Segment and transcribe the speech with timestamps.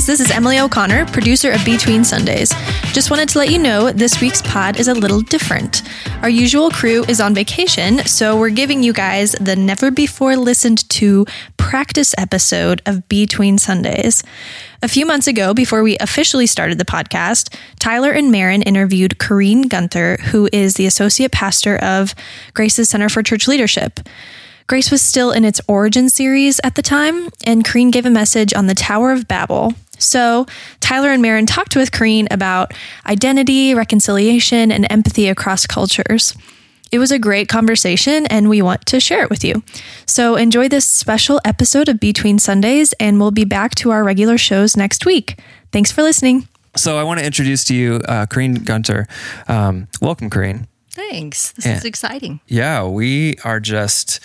[0.00, 2.50] guys, this is Emily O'Connor, producer of Between Sundays.
[2.94, 5.82] Just wanted to let you know this week's pod is a little different.
[6.22, 10.88] Our usual crew is on vacation, so we're giving you guys the never before listened
[10.90, 11.26] to
[11.58, 14.24] practice episode of Between Sundays.
[14.82, 19.68] A few months ago, before we officially started the podcast, Tyler and Maron interviewed Corinne
[19.68, 22.14] Gunter, who is the associate pastor of
[22.54, 24.00] Grace's Center for Church Leadership.
[24.66, 28.54] Grace was still in its origin series at the time, and Corinne gave a message
[28.54, 29.74] on the Tower of Babel.
[30.00, 30.46] So,
[30.80, 32.72] Tyler and Maron talked with Corinne about
[33.06, 36.34] identity, reconciliation, and empathy across cultures.
[36.90, 39.62] It was a great conversation, and we want to share it with you.
[40.06, 44.38] So, enjoy this special episode of Between Sundays, and we'll be back to our regular
[44.38, 45.38] shows next week.
[45.70, 46.48] Thanks for listening.
[46.74, 49.06] So, I want to introduce to you uh, Corinne Gunter.
[49.46, 50.66] Um, welcome, Corinne.
[50.90, 51.52] Thanks.
[51.52, 52.40] This is exciting.
[52.48, 54.18] Yeah, we are just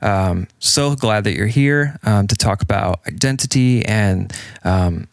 [0.00, 5.08] um, so glad that you're here um, to talk about identity and um,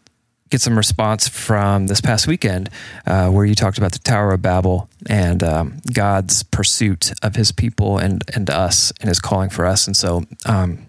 [0.50, 2.68] get some response from this past weekend
[3.06, 7.52] uh, where you talked about the Tower of Babel and um, God's pursuit of his
[7.52, 9.86] people and, and us and his calling for us.
[9.86, 10.86] And so, um,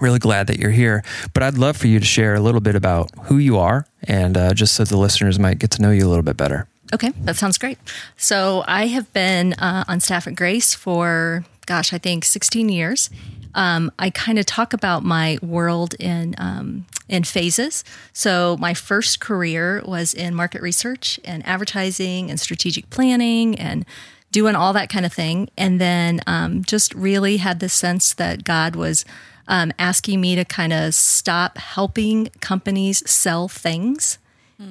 [0.00, 1.02] really glad that you're here.
[1.32, 4.36] But I'd love for you to share a little bit about who you are and
[4.36, 6.68] uh, just so the listeners might get to know you a little bit better.
[6.92, 7.78] Okay, that sounds great.
[8.16, 13.10] So I have been uh, on staff at Grace for, gosh, I think 16 years.
[13.56, 17.84] Um, I kind of talk about my world in um, in phases.
[18.12, 23.84] So my first career was in market research and advertising and strategic planning and
[24.32, 25.48] doing all that kind of thing.
[25.56, 29.04] And then um, just really had the sense that God was
[29.48, 34.18] um, asking me to kind of stop helping companies sell things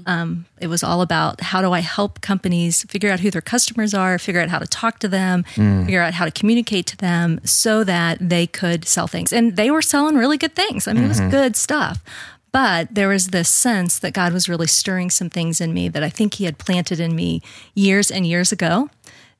[0.07, 3.93] um, it was all about how do I help companies figure out who their customers
[3.93, 5.85] are, figure out how to talk to them, mm.
[5.85, 9.31] figure out how to communicate to them so that they could sell things.
[9.31, 10.87] And they were selling really good things.
[10.87, 11.05] I mean, mm-hmm.
[11.05, 11.29] it was mm-hmm.
[11.29, 12.03] good stuff.
[12.51, 16.03] But there was this sense that God was really stirring some things in me that
[16.03, 17.41] I think He had planted in me
[17.75, 18.89] years and years ago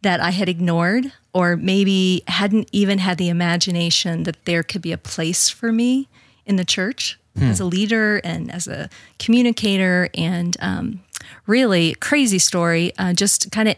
[0.02, 4.92] that I had ignored or maybe hadn't even had the imagination that there could be
[4.92, 6.08] a place for me
[6.46, 7.44] in the church hmm.
[7.44, 10.10] as a leader and as a communicator.
[10.14, 11.02] And um,
[11.48, 13.76] really crazy story, uh, just kind of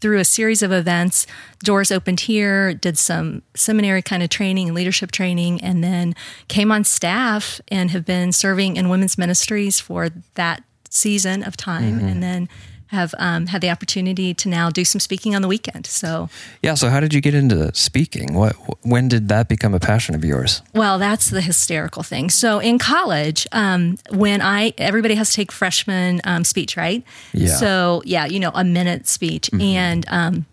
[0.00, 1.26] through a series of events,
[1.62, 6.14] doors opened here, did some seminary kind of training and leadership training, and then
[6.48, 11.98] came on staff and have been serving in women's ministries for that season of time.
[11.98, 12.08] Mm-hmm.
[12.08, 12.48] And then
[12.90, 15.86] have um, had the opportunity to now do some speaking on the weekend.
[15.86, 16.28] So,
[16.60, 16.74] yeah.
[16.74, 18.34] So, how did you get into speaking?
[18.34, 20.60] What when did that become a passion of yours?
[20.74, 22.30] Well, that's the hysterical thing.
[22.30, 27.04] So, in college, um, when I everybody has to take freshman um, speech, right?
[27.32, 27.54] Yeah.
[27.54, 29.60] So, yeah, you know, a minute speech, mm-hmm.
[29.60, 30.46] and um,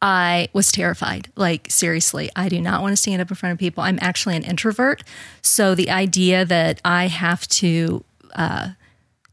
[0.00, 1.28] I was terrified.
[1.36, 3.84] Like, seriously, I do not want to stand up in front of people.
[3.84, 5.04] I'm actually an introvert.
[5.42, 8.70] So, the idea that I have to uh,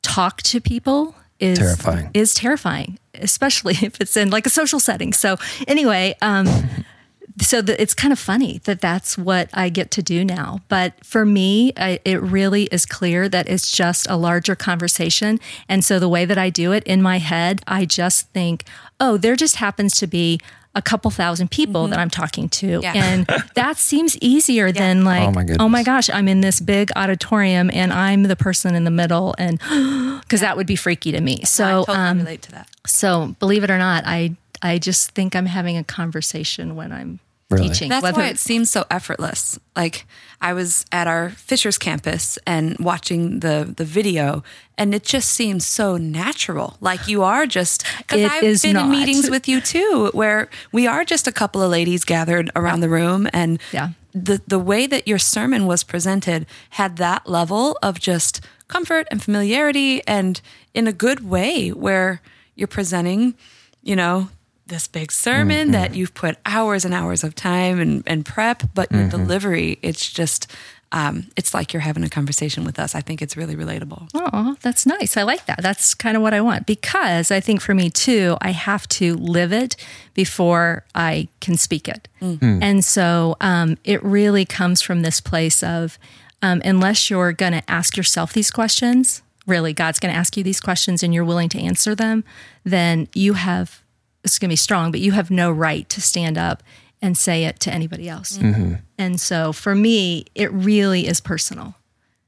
[0.04, 2.12] talk to people is terrifying.
[2.14, 5.14] Is terrifying, especially if it's in like a social setting.
[5.14, 6.48] So anyway, um,
[7.42, 10.60] so the, it's kind of funny that that's what I get to do now.
[10.68, 15.40] But for me, I, it really is clear that it's just a larger conversation.
[15.68, 18.66] And so the way that I do it in my head, I just think,
[19.00, 20.40] oh, there just happens to be
[20.80, 21.92] a couple thousand people mm-hmm.
[21.92, 22.80] that I'm talking to.
[22.82, 22.94] Yeah.
[22.96, 24.72] And that seems easier yeah.
[24.72, 28.36] than like, oh my, oh my, gosh, I'm in this big auditorium and I'm the
[28.36, 29.36] person in the middle.
[29.38, 29.60] And
[30.22, 31.44] because that would be freaky to me.
[31.44, 32.70] So, I totally um, relate to that.
[32.88, 37.20] So believe it or not, I, I just think I'm having a conversation when I'm
[37.50, 37.70] Really?
[37.70, 37.90] teaching.
[37.90, 39.60] That's why it seems so effortless.
[39.76, 40.06] Like
[40.40, 44.44] I was at our Fishers campus and watching the the video,
[44.78, 46.78] and it just seems so natural.
[46.80, 48.86] Like you are just because I've been not.
[48.86, 52.82] in meetings with you too, where we are just a couple of ladies gathered around
[52.82, 53.90] the room, and yeah.
[54.14, 59.24] the the way that your sermon was presented had that level of just comfort and
[59.24, 60.40] familiarity, and
[60.76, 62.22] in a good way, where
[62.54, 63.34] you're presenting,
[63.82, 64.30] you know,
[64.70, 65.72] this big sermon mm-hmm.
[65.74, 69.10] that you've put hours and hours of time and, and prep, but your mm-hmm.
[69.10, 70.50] delivery, it's just,
[70.92, 72.96] um, it's like you're having a conversation with us.
[72.96, 74.10] I think it's really relatable.
[74.14, 75.18] Oh, that's nice.
[75.18, 75.62] I like that.
[75.62, 79.16] That's kind of what I want because I think for me too, I have to
[79.16, 79.76] live it
[80.14, 82.08] before I can speak it.
[82.22, 82.64] Mm-hmm.
[82.64, 86.00] And so um, it really comes from this place of
[86.42, 90.44] um, unless you're going to ask yourself these questions, really, God's going to ask you
[90.44, 92.24] these questions and you're willing to answer them,
[92.64, 93.82] then you have
[94.24, 96.64] it's going to be strong, but you have no right to stand up
[97.02, 98.38] and say it to anybody else.
[98.38, 98.76] Mm-hmm.
[98.98, 101.76] And so for me, it really is personal.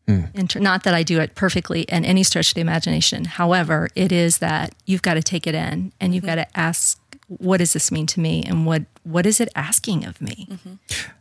[0.08, 0.60] Mm.
[0.60, 3.24] not that I do it perfectly in any stretch of the imagination.
[3.24, 6.36] However, it is that you've got to take it in and you've mm-hmm.
[6.36, 8.44] got to ask, what does this mean to me?
[8.46, 10.48] And what, what is it asking of me?
[10.50, 10.74] Mm-hmm.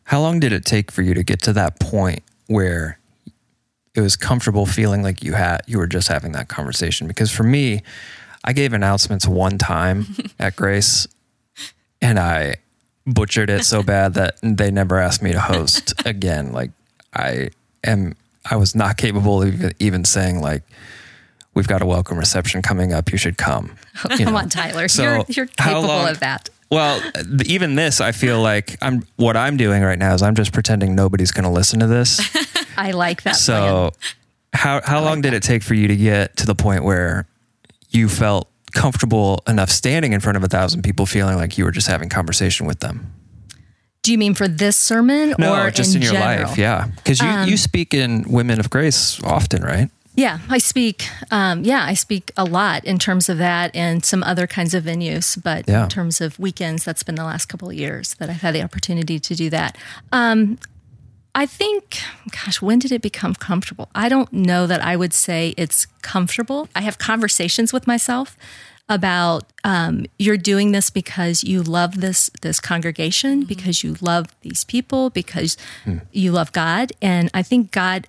[0.04, 2.98] How long did it take for you to get to that point where
[3.94, 7.42] it was comfortable feeling like you had you were just having that conversation because for
[7.42, 7.82] me
[8.44, 10.06] I gave announcements one time
[10.38, 11.06] at Grace
[12.00, 12.56] and I
[13.06, 16.70] butchered it so bad that they never asked me to host again like
[17.14, 17.50] I
[17.84, 18.14] am
[18.48, 20.62] I was not capable of even, saying like
[21.54, 23.76] we've got a welcome reception coming up you should come
[24.10, 24.38] you Come know?
[24.38, 24.88] on, Tyler.
[24.88, 26.48] So, you're you're capable long- of that.
[26.70, 27.02] Well,
[27.46, 29.02] even this, I feel like I'm.
[29.16, 32.20] What I'm doing right now is I'm just pretending nobody's going to listen to this.
[32.76, 33.30] I like that.
[33.32, 33.34] plan.
[33.34, 33.90] so,
[34.52, 37.26] how how long did it take for you to get to the point where
[37.90, 41.72] you felt comfortable enough standing in front of a thousand people, feeling like you were
[41.72, 43.12] just having conversation with them?
[44.02, 46.48] Do you mean for this sermon No, or just in, your general?
[46.48, 46.86] life, yeah.
[46.96, 49.90] Because you Um, you speak in Women of Grace often, right?
[50.14, 51.08] Yeah, I speak.
[51.30, 54.84] Um, yeah, I speak a lot in terms of that and some other kinds of
[54.84, 55.40] venues.
[55.42, 55.84] But Yeah.
[55.84, 58.62] in terms of weekends, that's been the last couple of years that I've had the
[58.62, 59.76] opportunity to do that.
[60.12, 60.58] Um,
[61.34, 62.00] I think,
[62.30, 63.88] gosh, when did it become comfortable?
[63.94, 66.68] I don't know that I would say it's comfortable.
[66.74, 68.36] I have conversations with myself
[68.88, 74.64] about um, you're doing this because you love this this congregation, because you love these
[74.64, 75.56] people, because
[76.10, 78.08] you love God, and I think God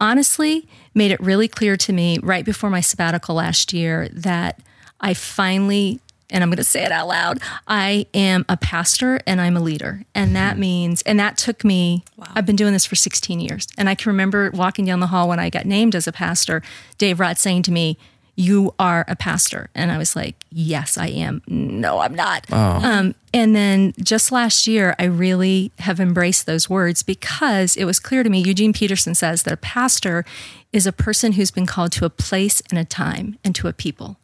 [0.00, 4.60] honestly made it really clear to me right before my sabbatical last year that
[5.00, 6.00] I finally,
[6.30, 9.60] and I'm going to say it out loud, I am a pastor and I'm a
[9.60, 10.04] leader.
[10.14, 12.04] And that means, and that took me,
[12.34, 13.66] I've been doing this for 16 years.
[13.78, 16.62] And I can remember walking down the hall when I got named as a pastor,
[16.98, 17.96] Dave Rott saying to me,
[18.36, 19.68] you are a pastor.
[19.74, 21.42] And I was like, yes, I am.
[21.48, 22.46] No, I'm not.
[22.84, 27.98] Um, and then just last year, I really have embraced those words because it was
[27.98, 28.40] clear to me.
[28.40, 30.24] Eugene Peterson says that a pastor
[30.72, 33.72] is a person who's been called to a place and a time and to a
[33.72, 34.18] people.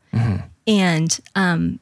[0.67, 1.81] And um,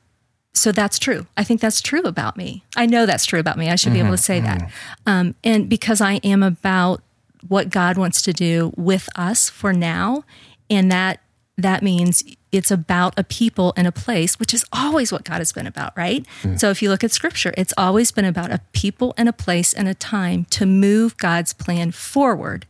[0.55, 1.27] so that's true.
[1.37, 2.63] I think that's true about me.
[2.77, 3.71] I know that's true about me.
[3.71, 4.23] I should be able to mm-hmm.
[4.23, 4.61] say that.
[4.61, 5.09] Mm-hmm.
[5.11, 7.03] Um, and because I am about
[7.49, 10.25] what God wants to do with us for now,
[10.69, 11.21] and that
[11.57, 15.53] that means it's about a people and a place, which is always what God has
[15.53, 16.27] been about, right?
[16.43, 16.59] Mm.
[16.59, 19.73] So if you look at scripture, it's always been about a people and a place
[19.73, 22.67] and a time to move God's plan forward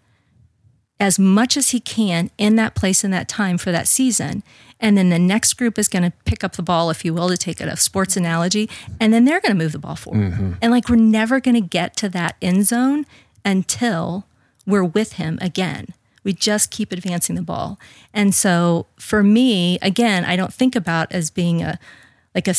[1.01, 4.45] as much as he can in that place and that time for that season.
[4.83, 7.29] And then the next group is going to pick up the ball, if you will,
[7.29, 8.69] to take it a sports analogy,
[9.01, 10.33] and then they're going to move the ball forward.
[10.33, 10.53] Mm-hmm.
[10.61, 13.07] And like we're never going to get to that end zone
[13.45, 14.27] until
[14.67, 15.95] we're with him again.
[16.25, 17.81] We just keep advancing the ball.
[18.13, 21.79] And so for me, again, I don't think about as being a
[22.35, 22.55] like a,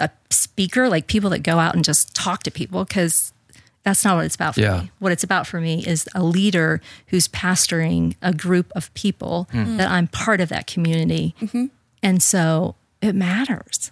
[0.00, 3.32] a speaker, like people that go out and just talk to people, because
[3.84, 4.82] that's not what it's about for Yeah.
[4.82, 4.90] me.
[5.00, 9.90] What it's about for me is a leader who's pastoring a group of people that
[9.90, 11.34] I'm part of that community.
[12.02, 13.90] And so it matters.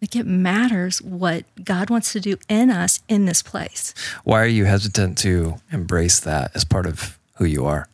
[0.00, 3.92] Like it matters what God wants to do in us in this place.
[4.22, 7.88] Why are you hesitant to embrace that as part of who you are?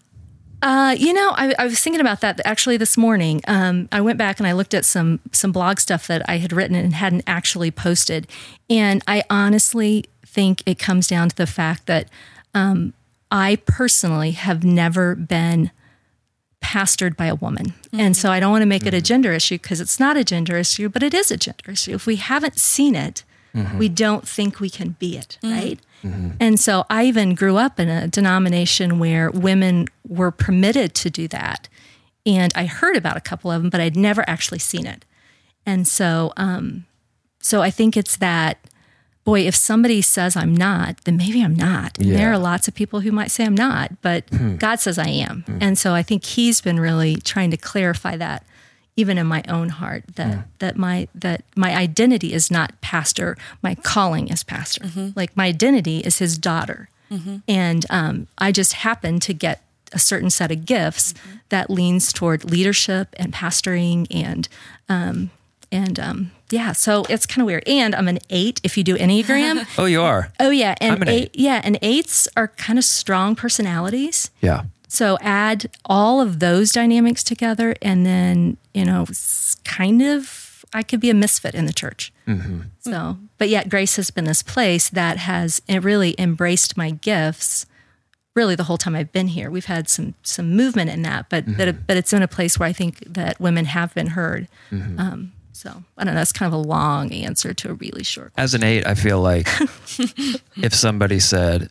[0.60, 3.40] Uh, you know, I, I was thinking about that actually this morning.
[3.46, 6.52] Um, I went back and I looked at some some blog stuff that I had
[6.54, 8.26] written and hadn't actually posted,
[8.70, 12.08] and I honestly think it comes down to the fact that
[12.54, 12.92] um,
[13.30, 15.70] I personally have never been
[16.62, 19.58] pastored by a woman, and so I don't want to make it a gender issue
[19.58, 21.94] because it's not a gender issue, but it is a gender issue.
[21.94, 23.24] If we haven't seen it,
[23.78, 25.78] we don't think we can be it, right?
[26.40, 31.28] And so I even grew up in a denomination where women were permitted to do
[31.28, 31.68] that.
[32.26, 35.04] And I heard about a couple of them, but I'd never actually seen it.
[35.64, 36.84] And so, um,
[37.40, 38.58] so I think it's that,
[39.24, 41.98] boy, if somebody says I'm not, then maybe I'm not.
[41.98, 44.24] And There are lots of people who might say I'm not, but
[44.58, 45.44] God says I am.
[45.60, 48.44] And so I think He's been really trying to clarify that
[48.96, 53.74] even in my own heart that that my that my identity is not pastor my
[53.74, 54.84] calling is pastor.
[55.16, 56.88] Like my identity is his daughter.
[57.48, 59.62] And um, i just happen to get
[59.92, 61.14] a certain set of gifts
[61.48, 64.48] that leans toward leadership and pastoring and
[64.88, 65.30] um,
[65.72, 68.94] and um, yeah so it's kind of weird and i'm an eight if you do
[69.04, 70.22] enneagram Oh, you are.
[70.40, 71.36] oh yeah and I'm an eight, eight.
[71.48, 74.60] yeah and eights are kind of strong personalities Yeah.
[74.88, 75.58] so add
[75.96, 79.06] all of those dynamics together, and then you know,
[79.64, 82.12] kind of, I could be a misfit in the church.
[82.26, 82.60] Mm-hmm.
[82.80, 87.66] So, but yet Grace has been this place that has really embraced my gifts.
[88.34, 91.46] Really, the whole time I've been here, we've had some some movement in that, but
[91.58, 91.82] that, mm-hmm.
[91.86, 94.48] but it's in a place where I think that women have been heard.
[94.72, 94.98] Mm-hmm.
[94.98, 96.20] Um, so I don't know.
[96.20, 98.34] That's kind of a long answer to a really short.
[98.34, 98.44] Question.
[98.44, 99.48] As an eight, I feel like
[100.56, 101.70] if somebody said,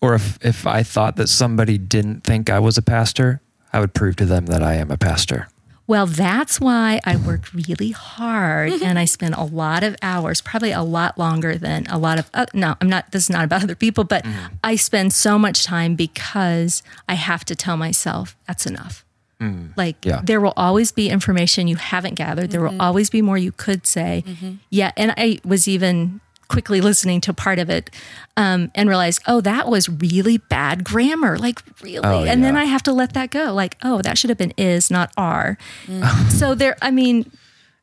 [0.00, 3.40] or if, if I thought that somebody didn't think I was a pastor,
[3.72, 5.48] I would prove to them that I am a pastor.
[5.86, 10.72] Well, that's why I work really hard and I spend a lot of hours, probably
[10.72, 13.62] a lot longer than a lot of, uh, no, I'm not, this is not about
[13.62, 14.24] other people, but
[14.62, 19.04] I spend so much time because I have to tell myself that's enough.
[19.40, 19.76] Mm.
[19.76, 20.20] Like Yeah.
[20.22, 22.50] there will always be information you haven't gathered.
[22.50, 22.80] There will mm-hmm.
[22.80, 24.22] always be more you could say.
[24.26, 24.52] Mm-hmm.
[24.70, 24.92] Yeah.
[24.96, 27.90] And I was even quickly listening to part of it
[28.36, 31.38] um, and realized, oh, that was really bad grammar.
[31.38, 32.00] Like, really?
[32.04, 32.56] Oh, and then.
[32.56, 33.52] I have to let that go.
[33.54, 35.56] Like, oh, that should have been is, not are.
[35.86, 36.30] Mm.
[36.38, 37.30] so there, I mean,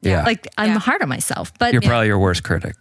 [0.01, 0.23] Yeah.
[0.23, 0.79] like I'm Yeah.
[0.79, 2.75] hard on myself, but You're probably your worst critic.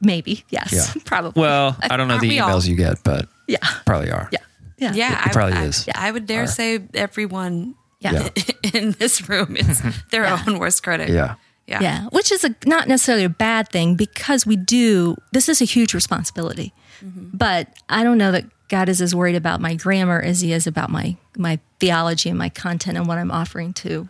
[0.00, 1.02] maybe, yes, Yeah.
[1.04, 1.40] probably.
[1.40, 2.50] Well, I don't know Aren't the we all?
[2.50, 3.58] emails you get, but yeah.
[3.84, 4.28] probably are.
[4.32, 4.38] Yeah.
[4.78, 4.92] Yeah.
[4.92, 5.88] Yeah, It probably I, is.
[5.94, 8.28] I, I would dare say everyone Yeah.
[8.34, 8.72] Yeah.
[8.74, 11.08] in this room is their own worst critic.
[11.08, 11.36] Yeah.
[11.66, 11.80] Yeah.
[11.80, 15.64] Yeah, which is a, not necessarily a bad thing because we do, this is a
[15.64, 16.72] huge responsibility.
[17.04, 17.36] Mm-hmm.
[17.36, 20.68] But I don't know that God is as worried about my grammar as he is
[20.68, 24.08] about my, my theology and my content and what I'm offering to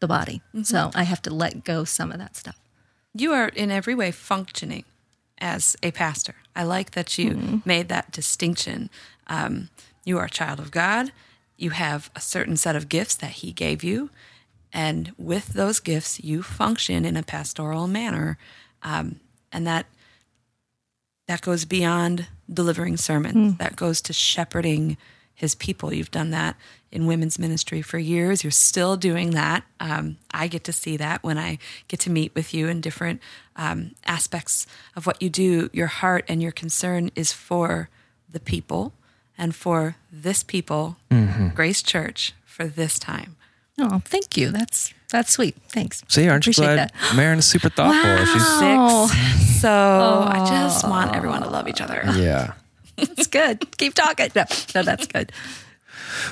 [0.00, 0.42] the body.
[0.48, 0.62] Mm-hmm.
[0.64, 2.58] So I have to let go some of that stuff.
[3.14, 4.84] You are in every way functioning
[5.38, 6.34] as a pastor.
[6.54, 7.58] I like that you mm-hmm.
[7.64, 8.90] made that distinction.
[9.28, 9.68] Um,
[10.06, 11.12] you are a child of God.
[11.58, 14.08] You have a certain set of gifts that He gave you.
[14.72, 18.38] And with those gifts, you function in a pastoral manner.
[18.82, 19.20] Um,
[19.52, 19.86] and that
[21.28, 23.58] that goes beyond delivering sermons.
[23.58, 24.96] That goes to shepherding
[25.34, 25.92] his people.
[25.92, 26.56] You've done that
[26.90, 28.44] in women's ministry for years.
[28.44, 29.64] You're still doing that.
[29.80, 31.58] Um, I get to see that when I
[31.88, 33.20] get to meet with you in different
[33.56, 35.68] um, aspects of what you do.
[35.72, 37.90] Your heart and your concern is for
[38.30, 38.94] the people
[39.38, 41.48] and for this people, mm-hmm.
[41.48, 43.36] Grace Church, for this time.
[43.78, 44.50] Oh, thank you.
[44.50, 45.54] That's that's sweet.
[45.68, 46.02] Thanks.
[46.08, 47.16] See, aren't you Appreciate glad that.
[47.16, 48.26] Maron is super thoughtful?
[48.26, 49.06] She's Wow.
[49.06, 49.60] Six.
[49.60, 52.02] So I just want everyone to love each other.
[52.16, 52.54] yeah.
[52.96, 53.76] That's good.
[53.76, 54.30] Keep talking.
[54.34, 55.30] No, no, that's good.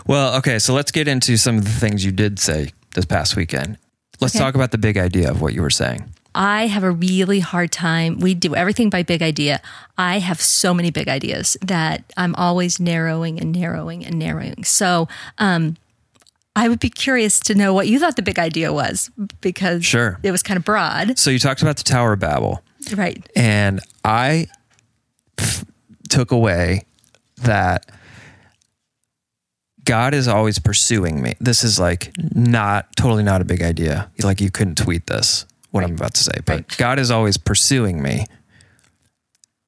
[0.06, 3.36] Well, okay, so let's get into some of the things you did say this past
[3.36, 3.76] weekend.
[4.20, 4.42] Let's Okay.
[4.42, 6.08] talk about the big idea of what you were saying.
[6.34, 8.18] I have a really hard time.
[8.18, 9.60] We do everything by big idea.
[9.96, 14.64] I have so many big ideas that I'm always narrowing and narrowing and narrowing.
[14.64, 15.76] So, um,
[16.56, 19.10] I would be curious to know what you thought the big idea was
[19.40, 20.18] because Sure.
[20.22, 22.62] it was kind of broad, So you talked about the Tower of Babel,
[22.94, 23.28] right?
[23.34, 24.46] and I
[25.36, 25.64] f-
[26.08, 26.84] took away
[27.42, 27.90] that
[29.84, 31.34] God is always pursuing me.
[31.40, 34.10] This is like not totally not a big idea.
[34.22, 36.76] Like you couldn't tweet this, what I'm about to say, but Right.
[36.76, 38.26] God is always pursuing me,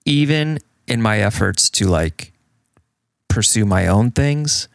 [0.05, 2.33] even in my efforts to like
[3.29, 4.69] pursue my own things.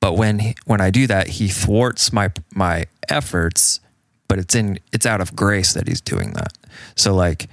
[0.00, 3.80] But when he, when I do that, he thwarts my my efforts.
[4.28, 6.52] But it's in it's out of grace that he's doing that.
[6.96, 7.48] So like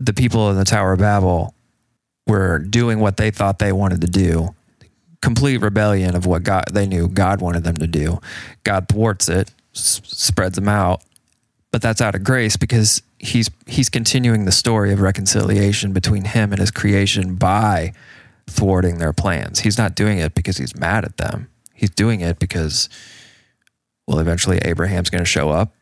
[0.00, 1.54] the people in the Tower of Babel
[2.26, 4.54] were doing what they thought they wanted to do,
[5.22, 8.18] complete rebellion of what God they knew God wanted them to do.
[8.64, 11.02] God thwarts it, s- spreads them out,
[11.74, 16.52] but that's out of grace because he's he's continuing the story of reconciliation between him
[16.52, 17.92] and his creation by
[18.46, 19.58] thwarting their plans.
[19.58, 21.48] He's not doing it because he's mad at them.
[21.74, 22.88] He's doing it because
[24.06, 25.72] well eventually Abraham's going to show up.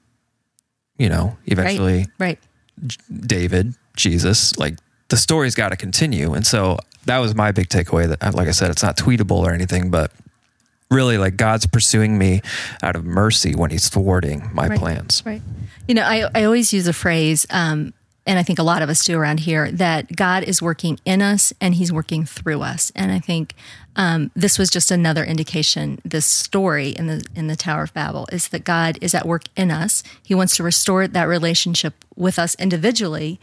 [0.97, 2.39] You know, eventually Right.
[3.15, 4.79] David, Jesus, like
[5.11, 6.33] the story's got to continue.
[6.33, 9.53] And so that was my big takeaway that, like I said, it's not tweetable or
[9.53, 10.11] anything, but
[10.91, 12.41] really like God's pursuing me
[12.83, 14.79] out of mercy when he's thwarting my Right.
[14.79, 15.23] plans.
[15.27, 15.43] Right.
[15.89, 17.93] You know, I, I always use a phrase, um,
[18.25, 21.21] and I think a lot of us do around here, that God is working in
[21.21, 22.93] us and he's working through us.
[22.95, 23.55] And I think
[23.97, 28.29] um, this was just another indication, this story in the in the Tower of Babel
[28.33, 30.03] is that God is at work in us.
[30.23, 33.41] He wants to restore that relationship with us individually,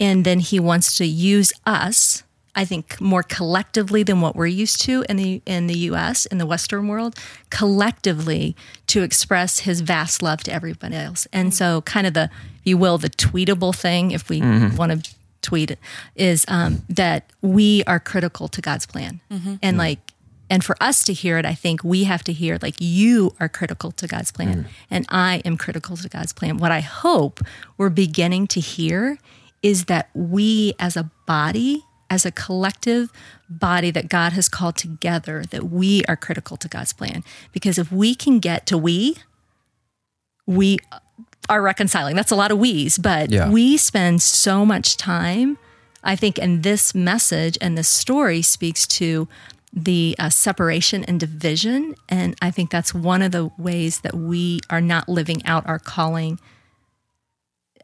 [0.00, 2.22] and then he wants to use us
[2.56, 6.38] I think more collectively than what we're used to in the in the US in
[6.38, 7.14] the western world
[7.50, 8.56] collectively
[8.88, 11.28] to express his vast love to everybody else.
[11.32, 12.30] And so kind of the if
[12.64, 14.74] you will the tweetable thing if we mm-hmm.
[14.76, 15.78] want to tweet it
[16.16, 19.20] is um, that we are critical to God's plan.
[19.30, 19.48] Mm-hmm.
[19.48, 19.78] And mm-hmm.
[19.78, 20.12] like
[20.48, 23.48] and for us to hear it, I think we have to hear like you are
[23.48, 26.58] critical to God's plan and I am critical to God's plan.
[26.58, 27.40] What I hope
[27.76, 29.18] we're beginning to hear
[29.62, 33.10] is that we as a body, as a collective
[33.48, 37.24] body that God has called together, that we are critical to God's plan.
[37.52, 39.16] Because if we can get to we,
[40.46, 40.78] we
[41.48, 42.16] are reconciling.
[42.16, 43.48] That's a lot of we's, but Yeah.
[43.50, 45.58] we spend so much time.
[46.02, 49.26] I think, and this message and this story speaks to
[49.72, 51.94] the uh, separation and division.
[52.08, 55.78] And I think that's one of the ways that we are not living out our
[55.80, 56.38] calling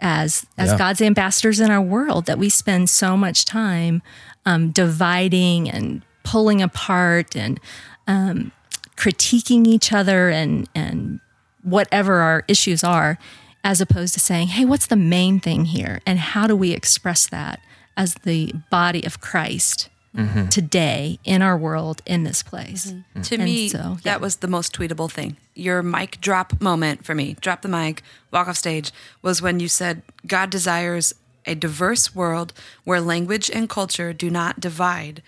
[0.01, 0.79] as as Yeah.
[0.79, 2.27] God's ambassadors in our world.
[2.27, 4.03] That we spend so much time
[4.45, 7.61] um, dividing and pulling apart and
[8.07, 8.53] um,
[8.97, 11.21] critiquing each other and and
[11.63, 13.19] whatever our issues are,
[13.63, 16.01] as opposed to saying, hey, what's the main thing here?
[16.05, 17.61] And how do we express that
[17.97, 20.49] as the body of Christ Mm-hmm.
[20.49, 22.87] today in our world, in this place?
[22.87, 22.99] Mm-hmm.
[22.99, 23.23] Mm-hmm.
[23.23, 23.97] To And me, so, yeah.
[24.05, 25.37] that was the most tweetable thing.
[25.55, 28.93] Your mic drop moment for me, drop the mic, walk off stage,
[29.23, 31.15] was when you said, God desires
[31.47, 32.53] a diverse world
[32.85, 35.23] where language and culture do not divide,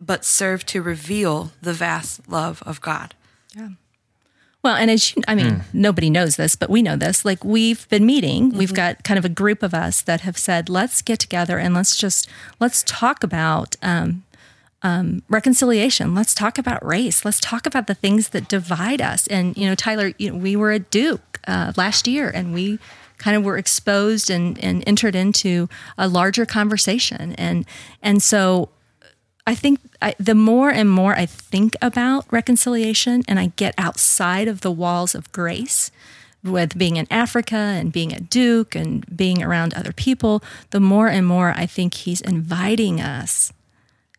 [0.00, 3.14] but serve to reveal the vast love of God.
[4.62, 7.24] Well, and as you, I mean, nobody knows this, but we know this.
[7.24, 10.68] Like we've been meeting, we've got kind of a group of us that have said,
[10.68, 12.28] let's get together and let's just
[12.60, 14.22] let's talk about um,
[14.82, 16.14] um, reconciliation.
[16.14, 17.24] Let's talk about race.
[17.24, 19.26] Let's talk about the things that divide us.
[19.26, 22.78] And you know, Tyler, you know, we were at Duke uh, last year, and we
[23.18, 27.32] kind of were exposed and and entered into a larger conversation.
[27.32, 27.66] And
[28.00, 28.68] and so
[29.46, 34.46] I think I, the more and more I think about reconciliation and I get outside
[34.46, 35.90] of the walls of grace,
[36.44, 41.08] with being in Africa and being at Duke and being around other people, the more
[41.08, 43.52] and more I think he's inviting us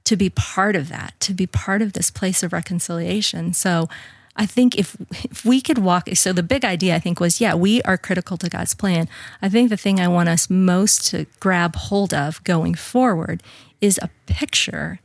[0.06, 3.54] to be part of that, to be part of this place of reconciliation.
[3.54, 3.90] So
[4.36, 7.56] I think if if we could walk so the big idea I think was yeah,
[7.56, 9.08] we are critical to God's plan.
[9.42, 13.44] I think the thing I want us most to grab hold of going forward
[13.80, 15.00] is a picture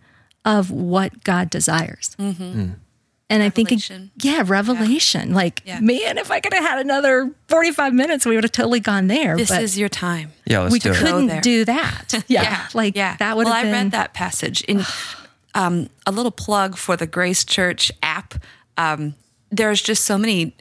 [0.48, 2.16] of what God desires.
[3.30, 4.10] And I think, it- Revelation.
[4.22, 5.34] yeah, revelation.
[5.34, 5.80] Like, Yeah.
[5.80, 9.36] man, if I could have had another 45 minutes, we would have totally gone there.
[9.36, 10.32] This but is your time.
[10.46, 11.40] Yeah, let's we do couldn't there.
[11.42, 12.24] do that.
[12.28, 12.66] Yeah.
[12.72, 13.16] Like, yeah.
[13.18, 13.74] that would well, have been.
[13.74, 14.82] I read that passage in
[15.54, 18.32] um, a little plug for the Grace Church app.
[18.78, 19.14] Um,
[19.50, 20.56] there's just so many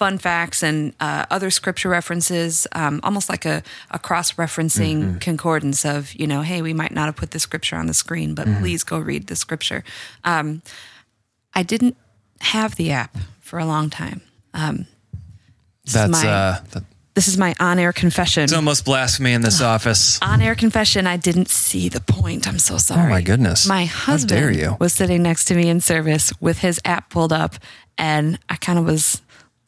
[0.00, 5.84] fun facts and uh, other scripture references, um, almost like a, a cross referencing concordance
[5.84, 8.46] of, you know, hey, we might not have put the scripture on the screen, but
[8.60, 9.84] please go read the scripture.
[10.24, 10.62] Um,
[11.54, 11.98] I didn't
[12.40, 14.22] have the app for a long time.
[14.54, 14.86] Um,
[15.84, 18.44] this is That's my, uh, that- this is my on-air confession.
[18.44, 20.18] it's almost blasphemy in this office.
[20.22, 21.06] on-air confession.
[21.06, 22.48] I didn't see the point.
[22.48, 23.02] I'm so sorry.
[23.08, 23.66] Oh my goodness.
[23.68, 24.76] My How husband dare you.
[24.80, 27.56] was sitting next to me in service with his app pulled up,
[27.98, 29.20] and I kind of was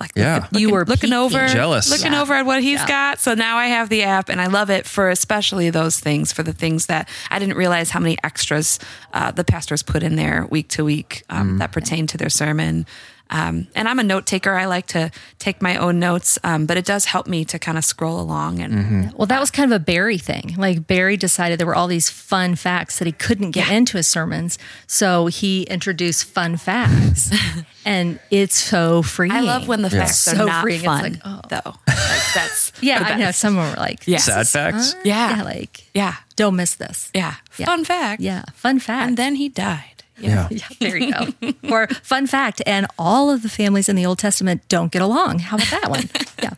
[0.03, 0.35] like, Yeah.
[0.35, 1.13] looking, You looking- were looking peeking.
[1.15, 1.89] over, Jealous.
[1.91, 2.21] looking Yeah.
[2.23, 2.87] over at what he's Yeah.
[2.89, 3.21] got.
[3.21, 6.43] So now I have the app, and I love it for especially those things, for
[6.43, 8.79] the things that I didn't realize how many extras
[9.15, 11.59] uh, the pastors put in there week to week um, Mm.
[11.61, 12.87] that pertain to their sermon.
[13.33, 14.53] Um, and I'm a note taker.
[14.53, 17.79] I like to take my own notes, um, but it does help me to kind
[17.79, 19.17] of scroll along and Mm-hmm.
[19.17, 20.55] Well, that was kind of a Barry thing.
[20.57, 24.07] Like Barry decided there were all these fun facts that he couldn't get into his
[24.09, 27.31] sermons, so he introduced fun facts,
[27.85, 29.33] and it's so freeing.
[29.33, 30.81] I love when the facts So are not freeing.
[30.81, 31.41] It's fun, like, oh.
[31.49, 31.71] though.
[31.87, 34.19] Like, that's yeah, the I know some of them were like, Yeah.
[34.19, 34.95] Sad facts.
[35.05, 35.37] Yeah.
[35.37, 37.11] yeah, like Yeah, don't miss this.
[37.15, 37.35] yeah.
[37.59, 37.67] Yeah.
[37.67, 38.21] Fun fact.
[38.21, 39.07] Yeah, fun fact.
[39.09, 39.92] And then he died.
[40.23, 40.49] Yeah.
[40.51, 41.29] yeah, there you go.
[41.71, 45.41] or fun fact, and all of the families in the Old Testament don't get along.
[45.41, 46.09] How about that one?
[46.43, 46.55] Yeah.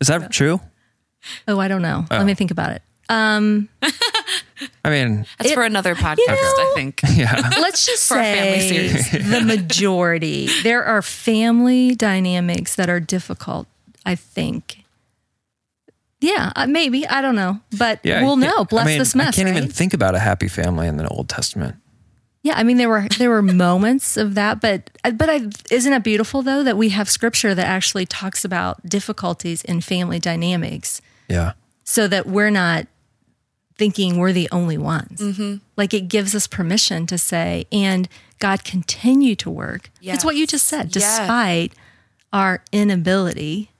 [0.00, 0.60] Is that true?
[1.48, 2.04] Oh, I don't know.
[2.10, 2.82] Let me think about it.
[4.84, 7.00] I mean, That's for another podcast, I think.
[7.14, 7.50] yeah.
[7.60, 9.30] let's just For a family say series.
[9.30, 10.48] the majority.
[10.62, 13.66] There are family dynamics that are difficult,
[14.06, 14.84] I think.
[16.20, 17.06] Yeah, uh, maybe.
[17.06, 17.60] I don't know.
[17.76, 18.64] But Yeah, we'll I know.
[18.64, 19.34] Bless I mean, this mess.
[19.38, 19.56] I can't right?
[19.58, 21.76] even think about a happy family in the Old Testament.
[22.44, 26.04] Yeah, I mean there were there were moments of that, but but I, isn't it
[26.04, 31.52] beautiful though that we have scripture that actually talks about difficulties in family dynamics, Yeah.
[31.84, 32.86] so that we're not
[33.76, 35.20] thinking we're the only ones.
[35.20, 35.56] Mm-hmm.
[35.76, 39.90] Like it gives us permission to say, and God continue to work.
[40.02, 41.18] It's what you just said, Yes.
[41.18, 41.72] despite
[42.32, 43.70] our inability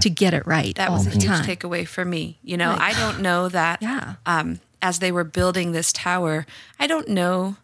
[0.00, 1.44] to get it right That all was a the huge time.
[1.44, 2.38] takeaway for me.
[2.42, 4.14] You know, I don't know that Yeah.
[4.26, 6.46] um, as they were building this tower,
[6.80, 7.56] I don't know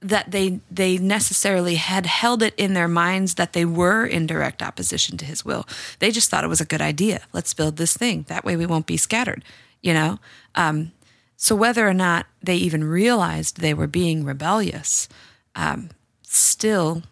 [0.00, 4.62] that they they necessarily had held it in their minds that they were in direct
[4.62, 5.66] opposition to his will.
[5.98, 7.20] They just thought it was a good idea.
[7.32, 8.24] Let's build this thing.
[8.28, 9.44] That way we won't be scattered,
[9.82, 10.18] you know?
[10.54, 10.92] Um,
[11.36, 15.08] so whether or not they even realized they were being rebellious,
[15.54, 15.90] um,
[16.22, 17.02] still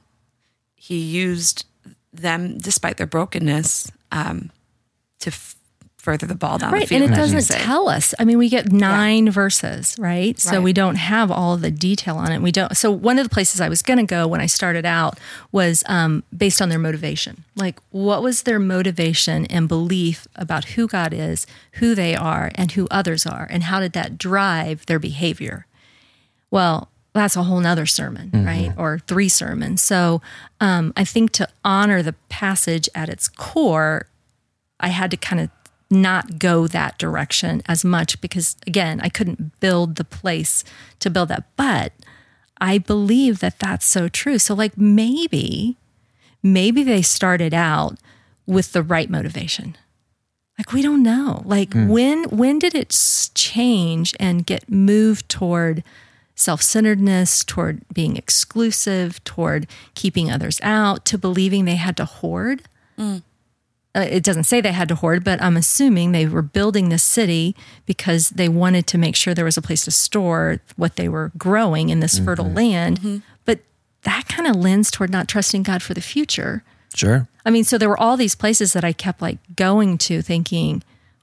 [0.74, 1.66] he used
[2.12, 4.51] them, despite their brokenness, um,
[5.20, 5.57] to f-
[5.98, 7.02] further the ball down the Right, field.
[7.02, 7.58] and it doesn't say.
[7.58, 8.14] tell us.
[8.18, 10.38] I mean, we get nine verses, right?
[10.38, 10.62] So Right.
[10.62, 12.40] we don't have all the detail on it.
[12.40, 12.74] We don't.
[12.76, 15.18] So one of the places I was going to go when I started out
[15.52, 17.44] was um, based on their motivation.
[17.56, 22.72] Like, what was their motivation and belief about who God is, who they are, and
[22.72, 25.66] who others are, and how did that drive their behavior?
[26.50, 28.72] Well, that's a whole nother sermon, right?
[28.76, 29.82] Or three sermons.
[29.82, 30.22] So
[30.61, 34.06] um, I think to honor the passage at its core,
[34.78, 35.50] I had to kind of
[35.90, 40.64] not go that direction as much because, again, I couldn't build the place
[41.01, 41.44] to build that.
[41.57, 41.92] But
[42.61, 44.38] I believe that that's so true.
[44.38, 45.77] So, like, maybe
[46.42, 47.98] maybe they started out
[48.46, 49.77] with the right motivation.
[50.59, 51.42] Like we don't know.
[51.44, 52.90] Like when when did it
[53.35, 55.85] change and get moved toward
[56.35, 62.62] self-centeredness, toward being exclusive, toward keeping others out, to believing they had to hoard?
[62.96, 63.20] Uh,
[63.94, 67.03] Uh, it doesn't say they had to hoard, but I'm assuming they were building this
[67.03, 71.09] city because they wanted to make sure there was a place to store what they
[71.09, 72.27] were growing in this mm-hmm.
[72.27, 73.01] fertile land.
[73.01, 73.18] Mm-hmm.
[73.44, 73.61] But
[74.03, 76.62] that kind of lends toward not trusting God for the future.
[76.94, 77.29] Sure.
[77.46, 80.83] I mean, so there were all these places that I kept like going to thinking,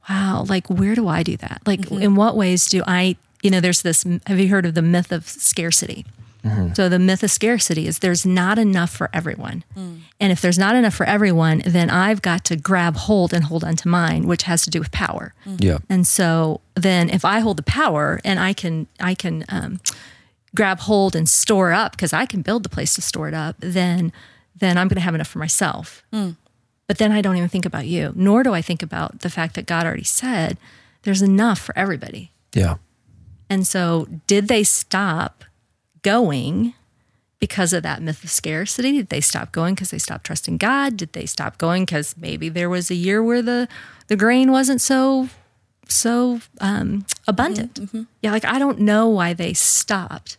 [0.09, 1.61] wow, like where do I do that?
[1.65, 2.01] Like mm-hmm.
[2.01, 5.11] in what ways do I, you know, there's this, have you heard of the myth
[5.11, 6.05] of scarcity?
[6.45, 6.73] Mm-hmm.
[6.73, 9.63] So the myth of scarcity is there's not enough for everyone.
[9.75, 10.01] Mm.
[10.19, 13.63] And if there's not enough for everyone, then I've got to grab hold and hold
[13.63, 15.33] onto mine, which has to do with power.
[15.45, 15.63] Mm.
[15.63, 15.77] Yeah.
[15.89, 19.79] And so then if I hold the power and I can I can um,
[20.53, 23.55] grab hold and store up because I can build the place to store it up,
[23.59, 24.13] then
[24.55, 26.03] then I'm going to have enough for myself.
[26.13, 26.37] Mm.
[26.87, 29.55] But then I don't even think about you, nor do I think about the fact
[29.55, 30.57] that God already said
[31.01, 32.31] there's enough for everybody.
[32.53, 32.75] Yeah.
[33.49, 35.43] And so did they stop
[36.05, 36.73] going
[37.39, 38.93] because of that myth of scarcity?
[38.93, 40.95] Did they stop going because they stopped trusting God?
[40.97, 43.67] Did they stop going because maybe there was a year where the
[44.07, 45.29] the grain wasn't so
[45.87, 47.73] so um, abundant?
[47.75, 48.03] Mm-hmm, mm-hmm.
[48.21, 50.37] Yeah, like I don't know why they stopped.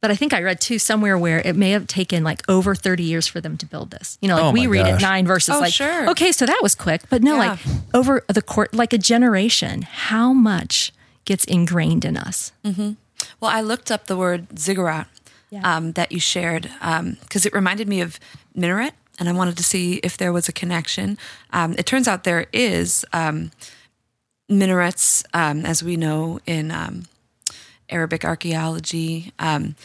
[0.00, 3.02] But I think I read too somewhere where it may have taken like over 30
[3.04, 4.18] years for them to build this.
[4.20, 6.10] You know, like Oh we my read it nine verses Oh, like, sure.
[6.10, 7.08] okay, so that was quick.
[7.08, 7.50] But no, Yeah.
[7.52, 7.58] like
[7.94, 10.92] over the court, like a generation, how much
[11.24, 12.52] gets ingrained in us?
[12.66, 12.92] Mm-hmm.
[13.40, 15.06] Well, I looked up the word ziggurat
[15.50, 15.60] Yeah.
[15.76, 16.70] um, that you shared
[17.20, 18.18] because it reminded me of
[18.54, 21.18] minaret, and I wanted to see if there was a connection.
[21.52, 23.50] Um, it turns out there is um,
[24.48, 27.04] minarets, um, as we know in um,
[27.88, 29.32] Arabic archaeology.
[29.38, 29.76] Um,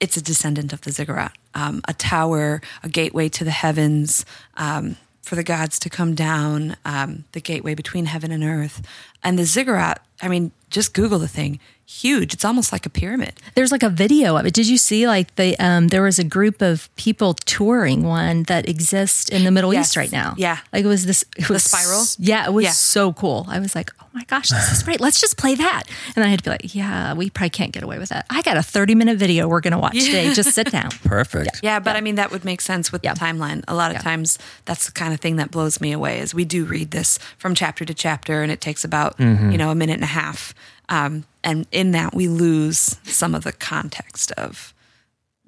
[0.00, 4.24] it's a descendant of the ziggurat, um, a tower, a gateway to the heavens.
[4.56, 8.80] Um, for the gods to come down, um, the gateway between heaven and earth.
[9.24, 11.58] And the ziggurat, I mean, just Google the thing.
[11.88, 12.34] Huge.
[12.34, 13.34] It's almost like a pyramid.
[13.54, 14.52] There's like a video of it.
[14.52, 18.68] Did you see like the um there was a group of people touring one that
[18.68, 19.86] exists in the Middle Yes.
[19.90, 20.34] East right now.
[20.36, 20.58] Yeah.
[20.72, 22.02] Like it was this it was spiral?
[22.18, 22.70] Yeah, it was Yeah.
[22.72, 23.46] so cool.
[23.48, 25.00] I was like, "Oh my gosh, this is great.
[25.00, 25.84] Let's just play that."
[26.16, 28.26] And I had to be like, "Yeah, we probably can't get away with that.
[28.30, 30.34] I got a 30-minute video we're going to watch today.
[30.34, 31.60] Just sit down." Perfect.
[31.62, 33.14] Yeah, but I mean that would make sense with Yeah.
[33.14, 33.62] the timeline.
[33.68, 34.02] A lot of Yeah.
[34.02, 37.20] times that's the kind of thing that blows me away is we do read this
[37.38, 39.52] from chapter to chapter and it takes about, Mm-hmm.
[39.52, 40.52] you know, a minute and a half.
[40.88, 44.74] Um, and in that we lose some of the context of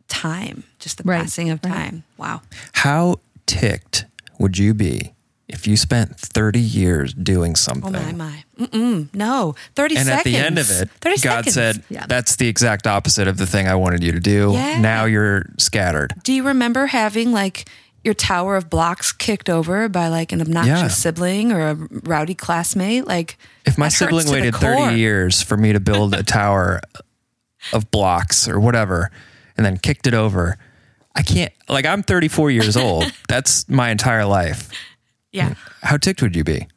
[0.08, 1.72] time, just the Right, passing of right.
[1.72, 2.04] time.
[2.16, 2.40] Wow.
[2.72, 4.06] How ticked
[4.38, 5.14] would you be
[5.48, 7.94] if you spent 30 years doing something?
[7.94, 8.44] Oh my my.
[8.58, 9.54] Mm-mm, no.
[9.76, 10.20] 30 and seconds.
[10.20, 11.54] at the end of it, 30 God seconds.
[11.54, 12.06] said, Yeah.
[12.06, 14.52] That's the exact opposite of the thing I wanted you to do.
[14.52, 14.80] Yeah.
[14.80, 16.14] Now you're scattered.
[16.22, 17.68] Do you remember having like
[18.04, 20.88] your tower of blocks kicked over by like an obnoxious Yeah.
[20.88, 23.06] sibling or a rowdy classmate?
[23.06, 26.80] Like If my sibling waited 30 years for me to build a tower
[27.72, 29.10] of blocks or whatever
[29.56, 30.56] and then kicked it over,
[31.14, 33.12] I can't, like, I'm 34 years old.
[33.28, 34.70] That's my entire life.
[35.32, 35.50] Yeah.
[35.50, 35.56] Mm.
[35.82, 36.68] How ticked would you be?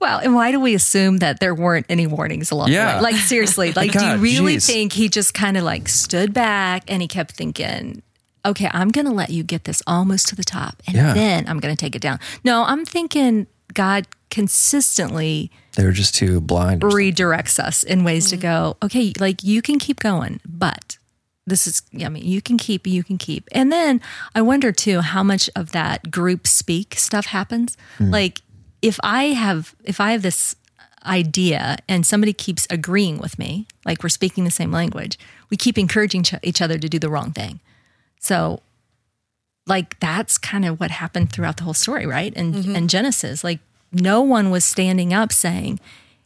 [0.00, 2.92] Well, and why do we assume that there weren't any warnings along Yeah.
[2.92, 3.12] the way?
[3.12, 4.66] Like seriously, like do you really geez.
[4.66, 8.02] think he just kind of like stood back and he kept thinking,
[8.44, 11.14] "Okay, I'm going to let you get this almost to the top and Yeah.
[11.14, 16.40] then I'm going to take it down." No, I'm thinking God consistently they're just too
[16.40, 18.40] blind redirects us in ways to mm.
[18.40, 20.98] go, "Okay, like you can keep going, but
[21.46, 24.00] this is I mean, you can keep, you can keep." And then
[24.34, 27.76] I wonder too how much of that group speak stuff happens.
[27.98, 28.10] Hmm.
[28.10, 28.42] Like
[28.82, 30.56] if I have if I have this
[31.06, 35.18] idea and somebody keeps agreeing with me, like we're speaking the same language,
[35.50, 37.60] we keep encouraging each other to do the wrong thing.
[38.20, 38.60] So
[39.68, 42.32] like that's kind of what happened throughout the whole story, right?
[42.34, 42.74] And mm-hmm.
[42.74, 43.60] and Genesis, like
[43.92, 45.78] no one was standing up saying,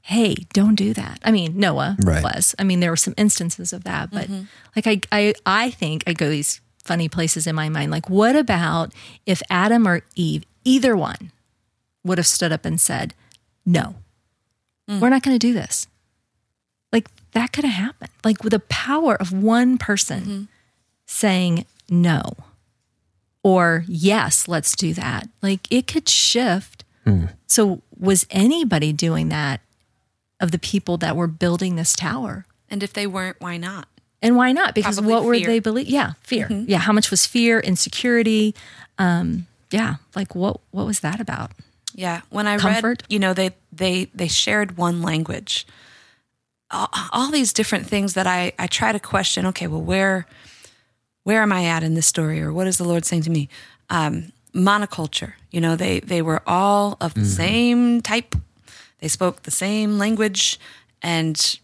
[0.02, 2.22] "Hey, don't do that." I mean, Noah Right.
[2.22, 2.55] was.
[2.59, 4.44] I mean, there were some instances of that, but mm-hmm.
[4.76, 7.90] like I I I think I go these funny places in my mind.
[7.90, 8.92] Like, what about
[9.26, 11.33] if Adam or Eve, either one,
[12.05, 13.14] would have stood up and said,
[13.66, 13.96] "No,
[14.88, 15.00] mm.
[15.00, 15.88] we're not going to do this."
[16.92, 18.11] Like that could have happened.
[18.24, 20.42] Like with the power of one person mm-hmm.
[21.07, 22.22] saying no
[23.42, 25.28] or yes, let's do that.
[25.42, 26.84] Like it could shift.
[27.48, 29.60] So was anybody doing that
[30.40, 32.46] of the people that were building this tower?
[32.70, 33.88] And if they weren't, why not?
[34.22, 34.74] And why not?
[34.74, 35.88] Because Probably what were they believe?
[35.88, 36.46] Yeah, fear.
[36.48, 38.54] Yeah, how much was fear, insecurity?
[38.98, 41.50] Um, yeah, like what what was that about?
[41.94, 42.84] Yeah, when I Comfort?
[42.84, 45.66] read, you know, they they they shared one language.
[46.70, 49.44] All, all these different things that I I try to question.
[49.46, 50.26] Okay, well, where
[51.24, 53.48] where am I at in this story, or what is the Lord saying to me?
[53.90, 55.35] Um, monoculture.
[55.50, 58.35] You know, they they were all of the same type.
[59.00, 60.58] They spoke the same language,
[61.02, 61.58] and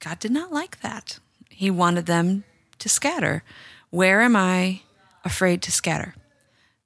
[0.00, 1.18] God did not like that.
[1.48, 2.44] He wanted them
[2.78, 3.42] to scatter.
[3.90, 4.80] Where am I
[5.24, 6.14] afraid to scatter?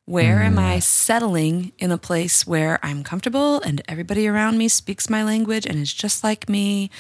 [0.05, 5.11] Where am I settling in a place where I'm comfortable and everybody around me speaks
[5.11, 6.91] my language and is just like me?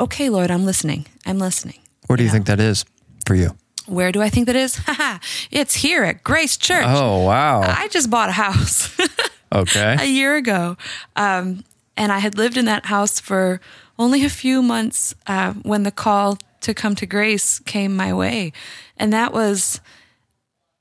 [0.00, 1.06] Okay, Lord, I'm listening.
[1.24, 1.78] I'm listening.
[2.08, 2.32] Where do you know?
[2.32, 2.84] think that is
[3.26, 3.56] for you?
[3.88, 4.76] Where do I think that is?
[4.86, 5.18] Haha,
[5.50, 6.84] it's here at Grace Church.
[6.86, 7.62] Oh, wow.
[7.62, 8.96] I just bought a house
[9.52, 9.96] okay.
[9.98, 10.76] a year ago.
[11.16, 11.64] Um,
[11.96, 13.60] and I had lived in that house for
[13.98, 18.52] only a few months uh, when the call to come to Grace came my way.
[18.96, 19.80] And that was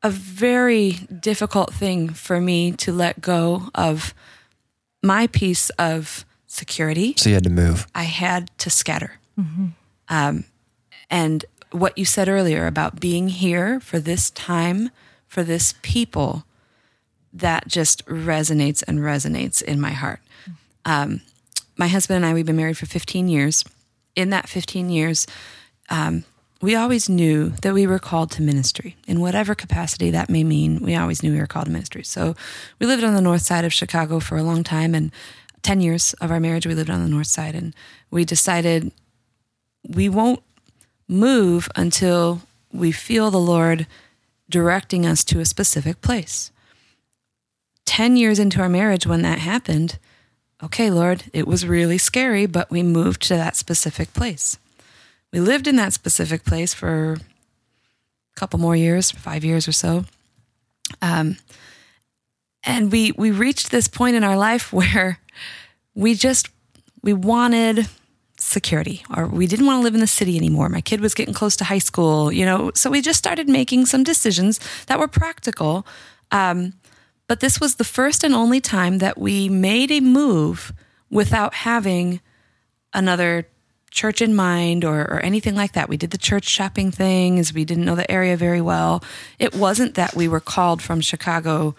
[0.04, 4.14] a very difficult thing for me to let go of
[5.02, 7.14] my piece of security.
[7.18, 7.88] So you had to move.
[7.96, 9.14] I had to scatter.
[10.10, 10.46] Um,
[11.10, 14.90] and what you said earlier about being here for this time,
[15.28, 16.46] for this people,
[17.34, 20.20] that just resonates and resonates in my heart.
[20.86, 21.22] Um,
[21.76, 23.64] my husband and I, we've been married for 15 years.
[24.16, 25.28] In that 15 years,
[25.90, 26.24] um,
[26.62, 30.82] we always knew that we were called to ministry in whatever capacity that may mean.
[30.82, 32.04] We always knew we were called to ministry.
[32.04, 32.36] So
[32.80, 35.12] we lived on the north side of Chicago for a long time, and
[35.62, 37.54] 10 years of our marriage, we lived on the north side.
[37.54, 37.76] And
[38.10, 38.92] we decided
[39.88, 40.42] we won't
[41.08, 42.42] move until
[42.72, 43.88] we feel the Lord
[44.50, 46.52] directing us to a specific place.
[47.86, 49.98] 10 years into our marriage, when that happened,
[50.62, 54.58] okay, Lord, it was really scary, but we moved to that specific place.
[55.32, 60.06] We lived in that specific place for a couple more years, five years or so.
[61.02, 61.38] Um,
[62.64, 65.20] and we we reached this point in our life where
[65.96, 66.50] we just
[67.02, 67.88] we wanted
[68.48, 71.34] security or we didn't want to live in the city anymore my kid was getting
[71.34, 75.08] close to high school you know so we just started making some decisions that were
[75.08, 75.86] practical
[76.32, 76.74] um,
[77.28, 80.72] but this was the first and only time that we made a move
[81.10, 82.22] without having
[82.94, 83.48] another
[83.92, 85.90] church in mind or, or anything like that.
[85.90, 89.04] We did the church shopping thing as we didn't know the area very well.
[89.40, 91.76] It wasn't that we were called from Chicago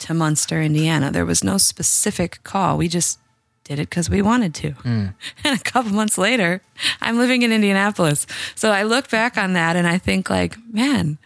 [0.00, 1.10] to Munster, Indiana.
[1.10, 2.76] There was no specific call.
[2.76, 3.18] We just
[3.64, 4.74] did it because we wanted to.
[4.84, 6.62] And a couple months later,
[7.00, 8.26] I'm living in Indianapolis.
[8.54, 11.18] So I look back on that and I think like, man,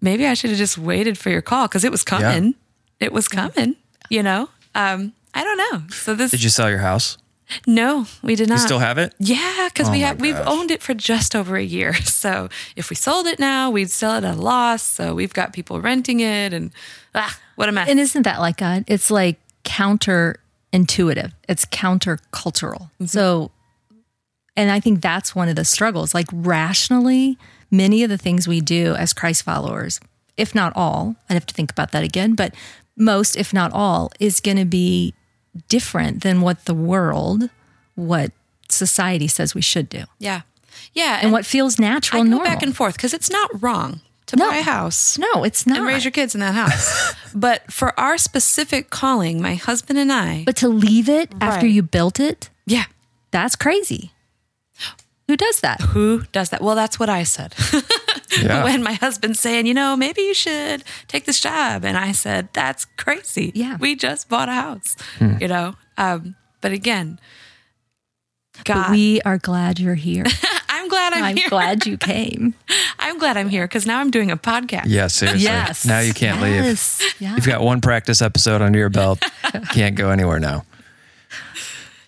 [0.00, 2.54] maybe I should have just waited for your call because it was coming.
[3.00, 3.76] It was coming,
[4.10, 4.48] you know?
[4.74, 5.82] Um, I don't know.
[5.90, 7.18] So this, Did you sell your house?
[7.66, 8.54] no, we did not.
[8.56, 9.14] You still have it?
[9.18, 11.94] Yeah, because we Oh my have we've owned it for just over a year.
[12.22, 14.82] So if we sold it now, we'd sell it at a loss.
[14.82, 16.70] So we've got people renting it, and
[17.14, 17.88] ah, what a mess.
[17.88, 18.84] And isn't that like God?
[18.86, 19.38] It's like
[20.72, 21.32] counterintuitive.
[21.48, 22.82] It's countercultural.
[22.82, 23.06] Mm-hmm.
[23.06, 23.50] So,
[24.56, 26.14] and I think that's one of the struggles.
[26.14, 27.38] Like rationally,
[27.70, 30.00] many of the things we do as Christ followers,
[30.36, 32.54] if not all, I'd have to think about that again, but
[32.96, 35.14] most, if not all, is going to be
[35.68, 37.50] different than what the world,
[37.94, 38.32] what
[38.68, 40.42] society says we should do, yeah,
[40.94, 42.52] yeah, and what feels natural I and go normal.
[42.52, 44.50] back and forth because it's not wrong to No.
[44.50, 45.18] buy a house.
[45.18, 45.78] no, it's not.
[45.78, 47.14] And raise your kids in that house.
[47.34, 51.74] but for our specific calling, my husband and I, but to leave it after Right.
[51.74, 52.84] you built it, yeah,
[53.30, 54.12] that's crazy.
[55.28, 55.80] Who does that?
[55.80, 56.60] who does that?
[56.60, 57.54] Well, that's what I said.
[58.40, 58.64] Yeah.
[58.64, 61.84] when my husband's saying, you know, maybe you should take this job.
[61.84, 63.52] And I said, that's crazy.
[63.54, 63.76] Yeah.
[63.78, 65.36] We just bought a house, Hmm.
[65.38, 65.74] you know?
[65.98, 67.20] Um, but again,
[68.64, 70.24] God, But we are glad you're here.
[70.92, 71.48] I'm glad I'm, I'm here.
[71.48, 72.54] glad you came.
[72.98, 74.84] I'm glad I'm here because now I'm doing a podcast.
[74.86, 75.88] yeah, seriously.
[75.88, 77.14] Now you can't leave.
[77.18, 77.34] Yeah.
[77.34, 79.22] You've got one practice episode under your belt.
[79.72, 80.64] Can't go anywhere now.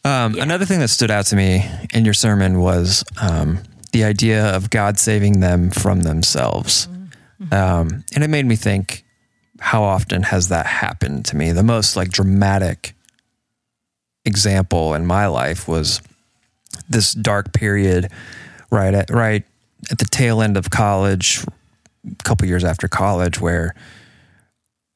[0.05, 3.61] Um, Another thing that stood out to me in your sermon was um,
[3.93, 6.89] the idea of God saving them from themselves.
[7.51, 9.05] Um, and it made me think,
[9.61, 11.53] how often has that happened to me?
[11.53, 12.95] The most like dramatic
[14.25, 16.01] example in my life was
[16.89, 18.11] this dark period
[18.75, 19.45] right at right
[19.91, 21.45] at the tail end of college,
[22.07, 23.75] a couple years after college, where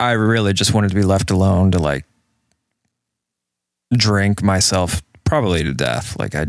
[0.01, 2.05] I really just wanted to be left alone to like
[3.97, 6.19] drink myself probably to death.
[6.19, 6.47] Like I,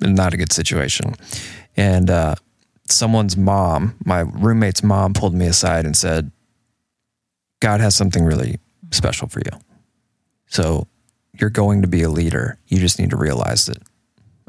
[0.00, 1.14] not a good situation.
[1.76, 2.36] And uh,
[2.88, 6.30] someone's mom, my roommate's mom, pulled me aside and said,
[7.60, 8.58] "God has something really
[8.90, 9.58] special for you.
[10.46, 10.86] So
[11.38, 12.58] you're going to be a leader.
[12.68, 13.82] You just need to realize it."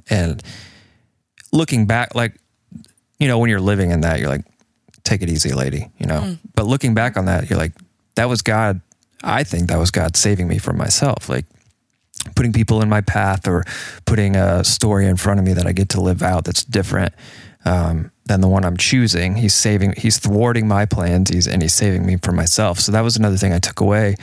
[0.09, 0.43] And
[1.51, 2.35] looking back, like
[3.19, 4.45] you know, when you're living in that, you're like,
[5.03, 6.19] "Take it easy, lady." You know.
[6.55, 7.73] But looking back on that, you're like,
[8.15, 8.81] "That was God."
[9.23, 11.29] I think that was God saving me from myself.
[11.29, 11.45] Like
[12.35, 13.63] putting people in my path or
[14.05, 17.13] putting a story in front of me that I get to live out that's different
[17.65, 19.35] um, than the one I'm choosing.
[19.35, 22.79] He's saving, he's thwarting my plans, he's, and he's saving me from myself.
[22.79, 24.15] So that was another thing I took away.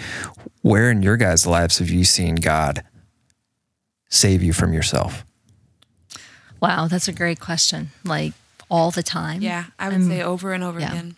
[0.63, 2.83] Where in your guys' lives have you seen God
[4.09, 5.25] save you from yourself?
[6.61, 7.91] Wow, that's a great question.
[8.05, 8.33] Like
[8.71, 9.41] all the time.
[9.41, 10.91] Yeah, I would say over and over yeah.
[10.91, 11.17] again.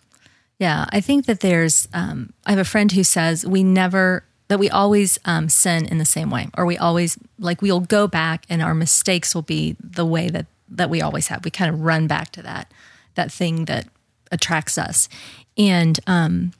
[0.59, 1.87] Yeah, I think that there's.
[1.93, 5.97] Um, I have a friend who says we never that we always um, sin in
[5.97, 9.75] the same way, or we always like we'll go back and our mistakes will be
[9.79, 11.43] the way that that we always have.
[11.43, 12.71] We kind of run back to that
[13.15, 13.87] that thing that
[14.31, 15.09] attracts us,
[15.57, 16.53] and um,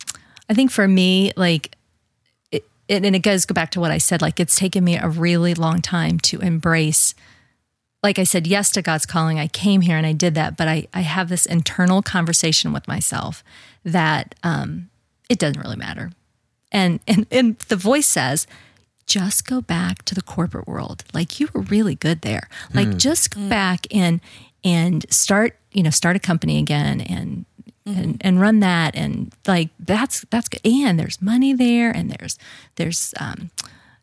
[0.49, 1.75] I think for me, like.
[2.51, 4.21] It, it, and it goes go back to what I said.
[4.21, 7.15] Like it's taken me a really long time to embrace
[8.03, 9.39] like I said yes to God's calling.
[9.39, 12.87] I came here and I did that, but I, I have this internal conversation with
[12.87, 13.43] myself
[13.83, 14.89] that um,
[15.29, 16.11] it doesn't really matter.
[16.71, 18.47] And, and and the voice says,
[19.05, 21.03] just go back to the corporate world.
[21.13, 22.47] Like you were really good there.
[22.73, 24.21] Like just go back and
[24.63, 27.45] and start, you know, start a company again and
[27.85, 30.61] and and run that and like that's that's good.
[30.63, 32.39] And there's money there and there's
[32.75, 33.51] there's um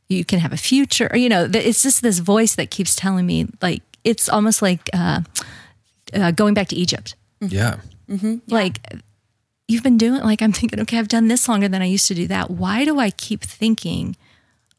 [0.08, 1.08] you can have a future.
[1.12, 4.88] Or, you know, it's just this voice that keeps telling me like it's almost like
[4.94, 5.20] uh,
[6.14, 7.14] uh, going back to Egypt.
[7.40, 7.80] Yeah.
[8.48, 8.80] Like
[9.68, 12.14] you've been doing like I'm thinking, okay, I've done this longer than I used to
[12.14, 12.50] do that.
[12.50, 14.16] Why do I keep thinking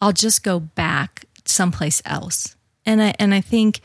[0.02, 2.56] I'll just go back someplace else?
[2.86, 3.82] And I and I think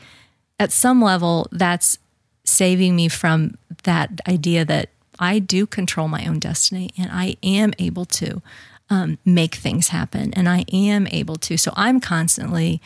[0.59, 1.99] at some level that's
[2.43, 7.73] saving me from that idea that I do control my own destiny and I am
[7.77, 8.41] able to
[8.89, 11.57] um, make things happen and I am able to.
[11.57, 12.81] So I'm constantly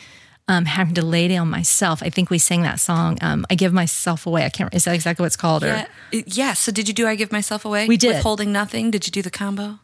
[0.50, 2.02] um, having to lay down myself.
[2.02, 3.16] I think we sang that song.
[3.22, 4.44] Um, I give myself away.
[4.44, 4.74] I can't.
[4.74, 5.62] Is that exactly what it's called?
[5.64, 5.86] Or Yeah.
[6.12, 6.52] it- yeah.
[6.54, 7.86] So did you do I give myself away?
[7.86, 8.14] We did.
[8.16, 8.90] Withholding nothing.
[8.90, 9.78] Did you do the combo?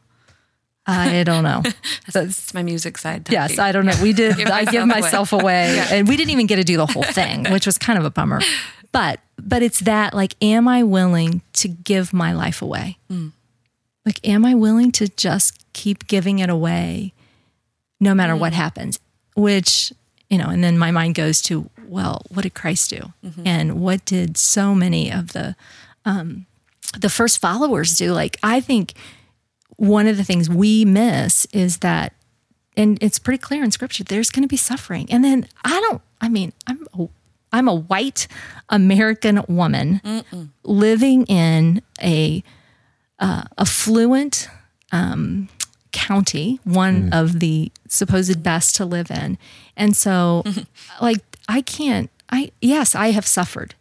[0.89, 1.63] I don't know.
[2.13, 3.29] That's my music side.
[3.31, 3.97] Yes, I don't know.
[4.03, 4.37] We did.
[4.41, 5.73] Give I give myself away.
[5.73, 7.99] myself away, and we didn't even get to do the whole thing, which was kind
[7.99, 8.41] of a bummer.
[8.93, 12.99] But but it's that like, am I willing to give my life away?
[14.05, 17.13] Like, am I willing to just keep giving it away,
[17.99, 19.01] no matter what happens?
[19.35, 19.93] Which
[20.31, 23.13] you know, and then my mind goes to, well, what did Christ do,
[23.45, 25.55] and what did so many of the
[26.05, 26.47] um,
[26.99, 28.13] the first followers do?
[28.13, 28.95] Like, I think
[29.77, 32.13] one of the things we miss is that
[32.79, 35.07] and it's pretty clear in scripture there's going to be suffering.
[35.11, 37.09] And then i don't i mean i'm a,
[37.53, 38.27] i'm a white
[38.71, 40.01] american woman
[40.63, 42.43] living in a
[43.19, 44.49] uh, affluent
[44.93, 45.49] um,
[45.97, 47.19] county one mm.
[47.19, 49.39] of the supposed best to live in.
[49.79, 50.45] And so
[51.01, 53.75] like i can't i yes i have suffered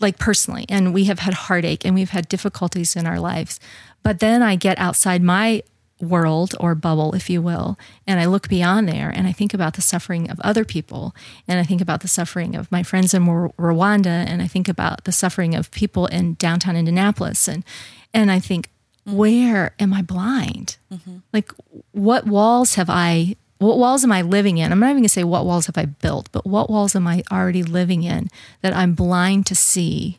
[0.00, 3.60] like personally and we have had heartache and we've had difficulties in our lives.
[4.02, 5.62] But then i get outside my
[6.00, 9.72] world or bubble if you will and i look beyond there and i think about
[9.74, 11.14] the suffering of other people.
[11.46, 14.68] And i think about the suffering of my friends in Rw- rwanda and i think
[14.68, 17.46] about the suffering of people in downtown indianapolis.
[17.46, 17.64] And
[18.12, 18.68] and i think
[19.06, 19.16] Mm-hmm.
[19.16, 21.18] where am i blind mm-hmm.
[21.32, 21.52] like
[21.92, 24.70] what walls have i what walls am I living in?
[24.70, 27.22] I'm not even gonna say what walls have I built, but what walls am I
[27.32, 28.28] already living in
[28.60, 30.18] that I'm blind to see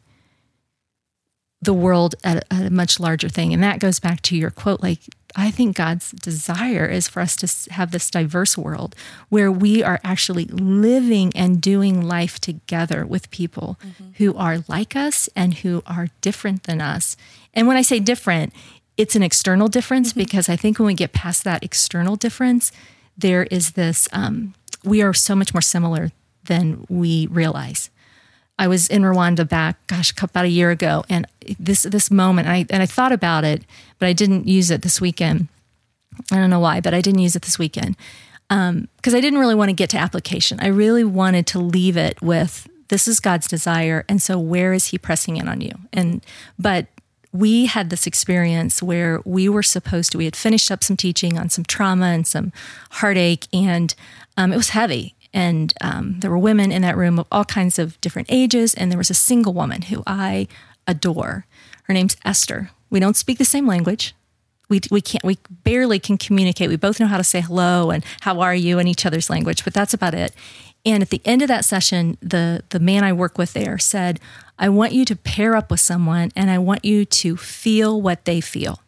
[1.61, 3.53] the world at, a- at a much larger thing?
[3.53, 4.81] And that goes back to your quote.
[4.81, 5.01] Like,
[5.35, 8.95] I think God's desire is for us to have this diverse world
[9.29, 14.11] where we are actually living and doing life together with people mm-hmm.
[14.15, 17.15] who are like us and who are different than us.
[17.53, 18.51] And when I say different,
[18.97, 22.71] it's an external difference because I think when we get past that external difference,
[23.17, 26.11] there is this um, we are so much more similar
[26.45, 27.89] than we realize.
[28.59, 31.27] I was in Rwanda back, gosh, about a year ago, and
[31.59, 33.63] this this moment, I and I thought about it,
[33.99, 35.47] but I didn't use it this weekend.
[36.31, 37.95] I don't know why, but I didn't use it this weekend
[38.49, 40.59] because I didn't really want to get to application.
[40.59, 44.87] I really wanted to leave it with this is God's desire, and so where is
[44.87, 45.73] He pressing in on you?
[45.93, 46.25] And
[46.57, 46.87] but
[47.31, 50.17] we had this experience where we were supposed to.
[50.17, 52.51] We had finished up some teaching on some trauma and some
[52.91, 53.93] heartache, and
[54.37, 55.15] um, it was heavy.
[55.33, 58.91] And um, there were women in that room of all kinds of different ages, and
[58.91, 60.47] there was a single woman who I
[60.87, 61.45] adore.
[61.83, 62.71] Her name's Esther.
[62.89, 64.15] We don't speak the same language
[64.69, 66.69] we we can't we barely can communicate.
[66.69, 69.63] We both know how to say hello and how are you in each other's language,
[69.63, 70.33] but that's about it.
[70.85, 74.19] And at the end of that session, the the man I work with there said,
[74.59, 78.25] "I want you to pair up with someone, and I want you to feel what
[78.25, 78.81] they feel."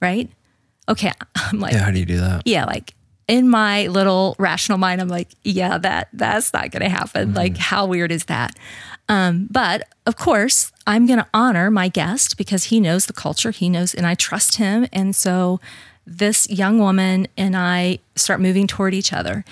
[0.00, 0.30] Right?
[0.88, 1.84] Okay, I'm like, Yeah.
[1.84, 2.42] How do you do that?
[2.46, 2.94] yeah, like
[3.28, 7.32] in my little rational mind, I'm like, yeah, that that's not going to happen.
[7.34, 8.56] Like, how weird is that?
[9.08, 13.50] Um, but of course, I'm going to honor my guest because he knows the culture.
[13.52, 14.86] He knows, and I trust him.
[14.92, 15.60] And so,
[16.06, 19.44] this young woman and I start moving toward each other,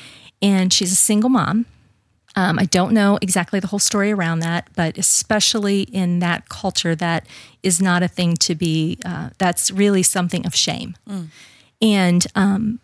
[0.43, 1.67] and she's a single mom.
[2.39, 6.95] Um, I don't know exactly the whole story around that, but especially in that culture,
[6.95, 7.27] that
[7.65, 8.97] is not a thing to be.
[9.05, 10.95] Uh, that's really something of shame.
[11.83, 12.79] And um,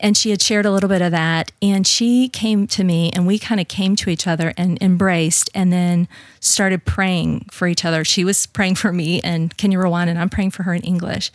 [0.00, 3.28] and she had shared a little bit of that, and she came to me, and
[3.28, 6.08] we kind of came to each other and embraced, and then
[6.40, 8.04] started praying for each other.
[8.04, 11.30] She was praying for me and Kinyarwanda, and I'm praying for her in English,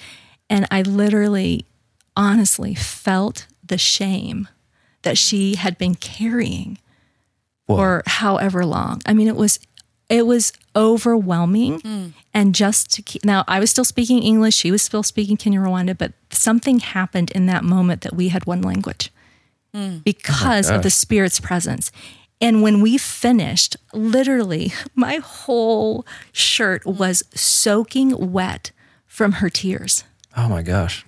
[0.50, 1.66] and I literally,
[2.18, 4.50] honestly, felt the shame
[5.04, 6.78] that she had been carrying
[7.68, 9.02] for however long.
[9.06, 9.60] I mean, it was
[10.10, 11.80] it was overwhelming.
[11.82, 12.14] Mm.
[12.34, 14.56] And just to keep now, I was still speaking English.
[14.56, 18.62] She was still speaking Kinyarwanda, but something happened in that moment that we had one
[18.62, 19.12] language
[19.74, 20.04] mm.
[20.04, 21.92] because oh of the Spirit's presence.
[22.42, 26.98] And when we finished, literally, my whole shirt mm.
[26.98, 28.72] was soaking wet
[29.06, 30.04] from her tears
[30.38, 31.06] Oh my gosh.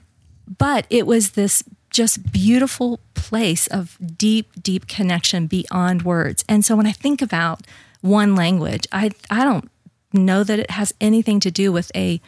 [0.57, 6.43] but it was this just beautiful place of deep deep connection beyond words.
[6.49, 7.61] And so when i think about
[8.01, 9.69] one language i i don't
[10.11, 12.19] know that it has anything to do with a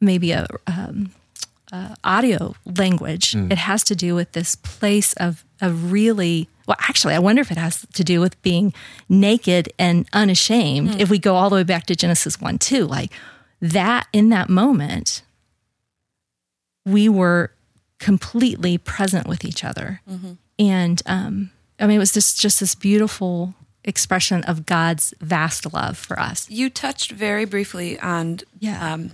[0.00, 1.12] maybe a um,
[1.72, 3.34] uh, audio language.
[3.34, 7.50] It has to do with this place of of really well actually i wonder if
[7.50, 8.74] it has to do with being
[9.08, 13.12] naked and unashamed if we go all the way back to genesis 1 2 like
[13.60, 15.22] that in that moment
[16.84, 17.52] we were
[17.98, 20.00] completely present with each other.
[20.58, 25.96] And um, I mean, it was just, just this beautiful expression of God's vast love
[25.98, 26.48] for us.
[26.50, 28.94] You touched very briefly on Yeah.
[28.94, 29.10] um,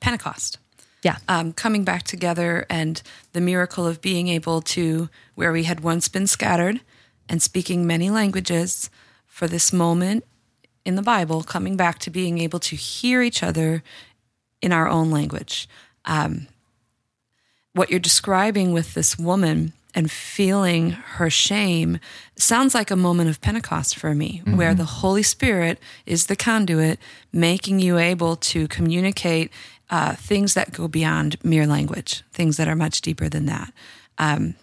[0.00, 0.58] Pentecost.
[1.02, 1.16] Yeah.
[1.28, 3.02] um, coming back together and
[3.34, 6.80] the miracle of being able to, where we had once been scattered
[7.28, 8.88] and speaking many languages,
[9.26, 10.24] for this moment
[10.84, 13.82] in the Bible, coming back to being able to hear each other
[14.62, 15.68] in our own language.
[16.04, 16.46] Um,
[17.74, 21.98] what you're describing with this woman and feeling her shame
[22.36, 26.98] sounds like a moment of Pentecost for me, where the Holy Spirit is the conduit,
[27.32, 29.52] making you able to communicate
[29.90, 33.72] uh, things that go beyond mere language, things that are much deeper than that.
[34.18, 34.54] Um,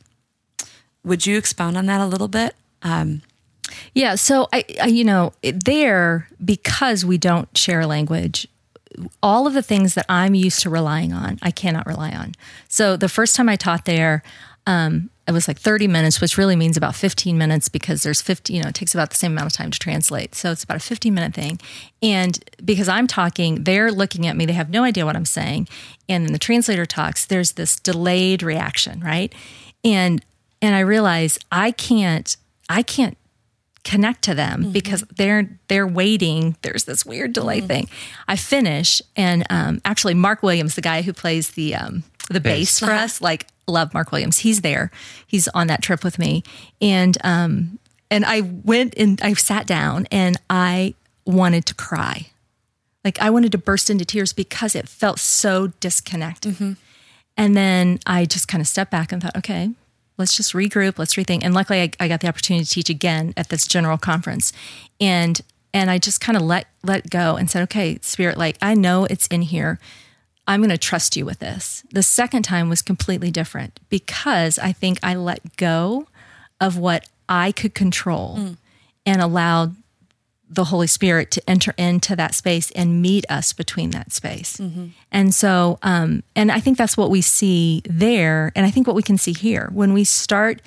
[1.06, 2.56] would you expound on that a little bit?
[2.82, 3.22] Um,
[3.94, 4.16] Yeah.
[4.16, 8.48] So I, I, you know, it- there because we don't share language,
[9.22, 12.34] all of the things that I'm used to relying on, I cannot rely on.
[12.68, 14.24] So the first time I taught there,
[14.68, 18.54] um, it was like 30 minutes, which really means about 15 minutes because there's 50,
[18.54, 20.36] you know, it takes about the same amount of time to translate.
[20.36, 21.60] So it's about a 15 minute thing.
[22.02, 25.68] And because I'm talking, they're looking at me, they have no idea what I'm saying.
[26.10, 29.34] And then the translator talks, there's this delayed reaction, right?
[29.84, 30.24] And
[30.62, 32.36] and I realize I can't
[32.70, 33.18] I can't
[33.84, 36.56] connect to them because they're they're waiting.
[36.62, 37.90] There's this weird delay thing.
[38.28, 42.80] I finish, and um, actually, Mark Williams, the guy who plays the um, the bass,
[42.80, 44.40] for us, like love Mark Williams.
[44.40, 44.92] He's there.
[45.26, 46.44] He's on that trip with me,
[46.82, 47.80] and um,
[48.10, 50.94] and I went and I sat down, and I
[51.26, 52.28] wanted to cry.
[53.04, 56.56] Like I wanted to burst into tears because it felt so disconnected.
[57.38, 59.72] And then I just kind of stepped back and thought, okay,
[60.22, 61.42] let's just regroup, let's rethink.
[61.44, 64.54] And luckily, I, I got the opportunity to teach again at this general conference,
[65.00, 65.42] and
[65.74, 69.06] and I just kind of let let go and said, okay, Spirit, like I know
[69.06, 69.80] it's in here.
[70.48, 71.84] I'm going to trust you with this.
[71.92, 76.08] The second time was completely different because I think I let go
[76.60, 78.58] of what I could control mm.
[79.06, 79.76] and allowed
[80.54, 84.60] the Holy Spirit to enter into that space and meet us between that space.
[85.12, 88.52] And so, um, and I think that's what we see there.
[88.54, 90.62] And I think what we can see here when we start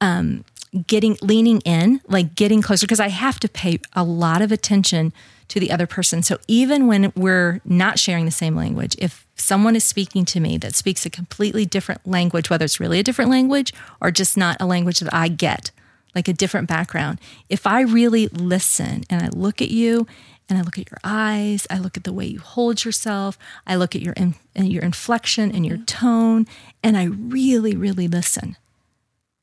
[0.00, 0.42] um,
[0.86, 5.12] getting, leaning in, like getting closer, because I have to pay a lot of attention
[5.48, 6.22] to the other person.
[6.22, 10.56] So even when we're not sharing the same language, if someone is speaking to me
[10.58, 14.56] that speaks a completely different language, whether it's really a different language or just not
[14.60, 15.72] a language that I get,
[16.14, 17.20] like a different background.
[17.48, 20.06] If I really listen and I look at you
[20.48, 23.76] and I look at your eyes, I look at the way you hold yourself, I
[23.76, 25.84] look at your in, uh, your inflection and your mm-hmm.
[25.84, 26.46] tone,
[26.82, 28.56] and I really, really listen,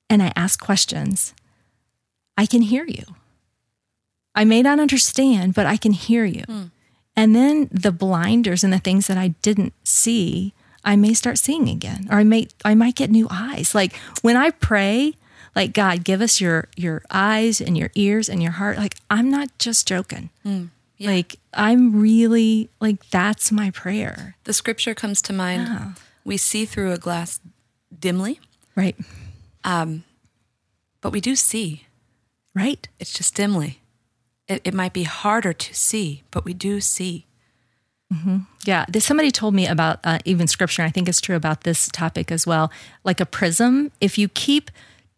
[0.09, 1.33] and I ask questions,
[2.37, 3.03] I can hear you.
[4.35, 6.43] I may not understand, but I can hear you.
[6.45, 6.63] Hmm.
[7.15, 10.53] And then the blinders and the things that I didn't see,
[10.85, 13.73] I may start seeing again, or I may I might get new eyes.
[13.73, 15.15] Like when I pray,
[15.57, 18.77] like God, give us your your eyes and your ears and your heart.
[18.77, 20.29] Like I'm not just joking.
[20.99, 24.35] Like I'm really like that's my prayer.
[24.43, 25.95] the scripture comes to mind.
[26.23, 27.39] We see through a glass
[27.99, 28.39] dimly,
[28.75, 28.95] Right.
[29.63, 30.03] Um
[31.01, 31.87] but we do see.
[32.53, 32.87] Right.
[32.99, 33.81] It's just dimly.
[34.47, 37.25] It, it might be harder to see, but we do see.
[38.63, 40.81] Yeah, there's somebody told me about uh, even scripture.
[40.83, 42.71] I think it's true about this topic as well.
[43.03, 44.71] Like a prism, if you keep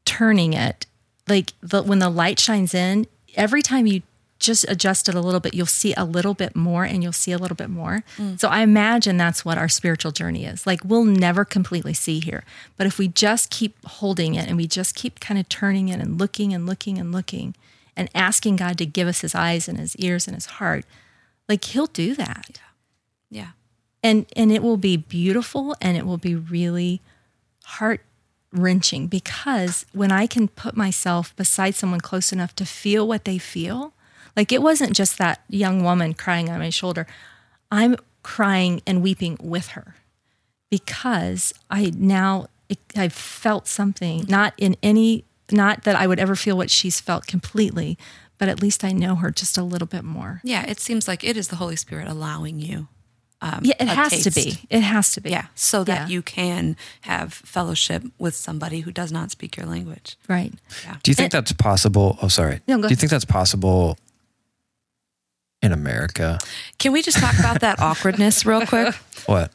[0.10, 0.88] turning it,
[1.28, 3.05] like the, when the light shines in,
[3.36, 4.01] every time you
[4.39, 7.32] just adjust it a little bit, you'll see a little bit more and you'll see
[7.32, 8.03] a little bit more.
[8.18, 8.39] Mm.
[8.39, 10.66] So I imagine that's what our spiritual journey is.
[10.66, 12.43] Like we'll never completely see here.
[12.76, 15.99] But if we just keep holding it and we just keep kind of turning it
[15.99, 17.53] and looking and looking and looking
[17.95, 20.86] and asking God to give us his eyes and his ears and his heart,
[21.47, 22.60] like he'll do that.
[23.30, 23.49] Yeah.
[24.01, 27.01] And and it will be beautiful and it will be really
[27.66, 28.01] heart
[28.52, 33.38] wrenching because when I can put myself beside someone close enough to feel what they
[33.38, 33.93] feel,
[34.36, 37.06] like it wasn't just that young woman crying on my shoulder.
[37.72, 39.95] I'm crying and weeping with her
[40.70, 42.47] because I now
[42.95, 47.26] I've felt something, not in any, not that I would ever feel what she's felt
[47.28, 47.97] completely,
[48.38, 50.41] but at least I know her just a little bit more.
[50.43, 50.66] Yeah.
[50.68, 52.88] It seems like it is the Holy Spirit allowing you.
[53.42, 54.60] Um, Yeah, it a has to be.
[54.70, 55.30] It has to be.
[55.30, 55.46] Yeah.
[55.56, 56.08] So that Yeah.
[56.08, 60.18] you can have fellowship with somebody who does not speak your language.
[60.28, 60.52] Right.
[61.04, 62.18] Do you think that's possible?
[62.22, 62.60] Oh, sorry.
[62.68, 63.98] No, go Do you think that's possible
[65.62, 66.40] in America?
[66.78, 68.96] Can we just talk about that awkwardness real quick?
[69.26, 69.52] What?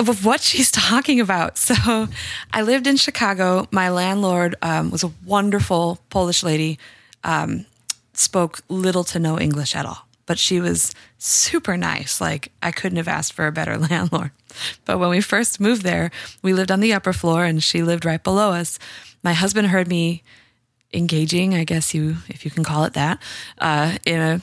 [0.00, 1.56] of what she's talking about.
[1.64, 2.08] So,
[2.52, 3.66] I lived in Chicago.
[3.70, 6.78] My landlord um, was a wonderful Polish lady,
[7.22, 7.64] um,
[8.12, 12.20] spoke little to no English at all, but she was super nice.
[12.20, 14.30] Like, I couldn't have asked for a better landlord.
[14.84, 16.10] But when we first moved there,
[16.42, 18.78] we lived on the upper floor and she lived right below us.
[19.22, 20.22] My husband heard me
[20.92, 23.20] engaging, I guess you, if you can call it that,
[23.58, 24.40] uh, in a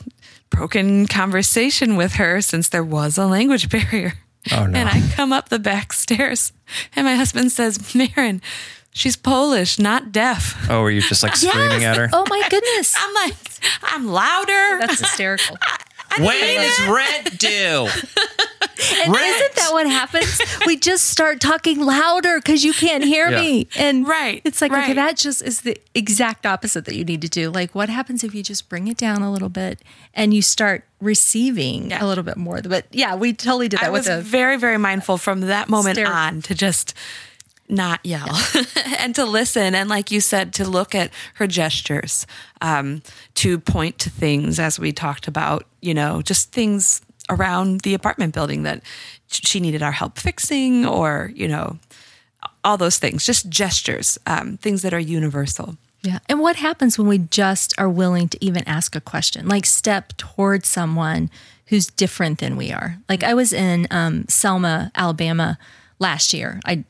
[0.49, 4.13] broken conversation with her since there was a language barrier.
[4.51, 4.77] Oh, no.
[4.77, 6.51] And I come up the back stairs
[6.95, 8.41] and my husband says, Maron,
[8.93, 10.67] she's Polish, not deaf.
[10.69, 12.09] oh, were you just like screaming at her?
[12.13, 12.95] Oh my goodness.
[12.99, 13.35] I'm like,
[13.83, 14.79] I'm louder.
[14.79, 15.57] That's hysterical.
[16.19, 17.87] when is rent due?
[19.03, 19.35] And Rent.
[19.35, 20.41] isn't that what happens?
[20.65, 23.39] we just start talking louder because you can't hear Yeah.
[23.39, 23.67] me.
[23.75, 24.95] And Right, it's like, okay, right.
[24.95, 27.51] that just is the exact opposite that you need to do.
[27.51, 29.81] Like, what happens if you just bring it down a little bit
[30.15, 32.03] and you start receiving Yeah.
[32.03, 32.61] a little bit more?
[32.63, 35.69] But yeah, we totally did that I with was the very, very mindful from that
[35.69, 36.93] moment Stare- on to just
[37.71, 38.27] not yell
[38.99, 39.73] and to listen.
[39.73, 42.27] And like you said, to look at her gestures,
[42.59, 43.01] um,
[43.35, 48.33] to point to things as we talked about, you know, just things around the apartment
[48.33, 48.83] building that
[49.27, 51.79] she needed our help fixing or, you know,
[52.63, 55.77] all those things, just gestures, um, things that are universal.
[56.03, 56.19] Yeah.
[56.27, 60.13] And what happens when we just are willing to even ask a question, like step
[60.17, 61.29] towards someone
[61.67, 62.97] who's different than we are?
[63.07, 65.57] Like I was in um, Selma, Alabama
[65.99, 66.59] last year.
[66.65, 66.83] I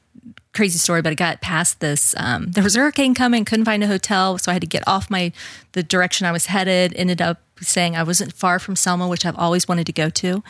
[0.53, 2.13] crazy story, but I got past this.
[2.17, 4.88] Um, there was a hurricane coming, couldn't find a hotel, so I had to get
[4.88, 5.32] off my
[5.72, 6.93] the direction I was headed.
[6.95, 10.43] Ended up saying I wasn't far from Selma, which I've always wanted to go to,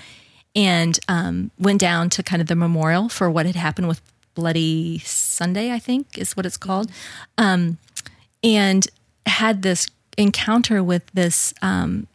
[0.56, 4.02] and um, went down to kind of the memorial for what had happened with
[4.34, 6.90] Bloody Sunday, I think is what it's called
[8.44, 8.88] and
[9.26, 12.08] had this encounter with this um,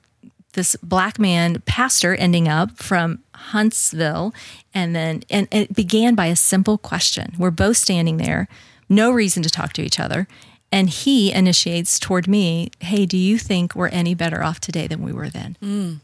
[0.52, 4.34] this black man pastor ending up from Huntsville,
[4.74, 7.34] and then and it began by a simple question.
[7.38, 8.48] We're both standing there,
[8.88, 10.26] no reason to talk to each other,
[10.72, 15.02] and he initiates toward me, "Hey, do you think we're any better off today than
[15.02, 15.94] we were then?" Hmm.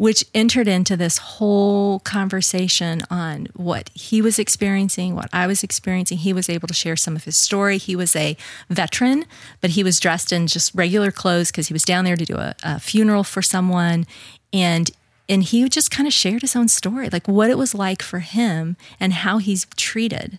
[0.00, 6.18] which entered into this whole conversation on what he was experiencing, what I was experiencing.
[6.18, 7.78] He was able to share some of his story.
[7.78, 8.36] He was a
[8.70, 9.24] veteran,
[9.60, 12.36] but he was dressed in just regular clothes because he was down there to do
[12.36, 14.06] a, a funeral for someone.
[14.52, 14.88] And
[15.28, 18.20] and he just kind of shared his own story, like what it was like for
[18.20, 20.38] him and how he's treated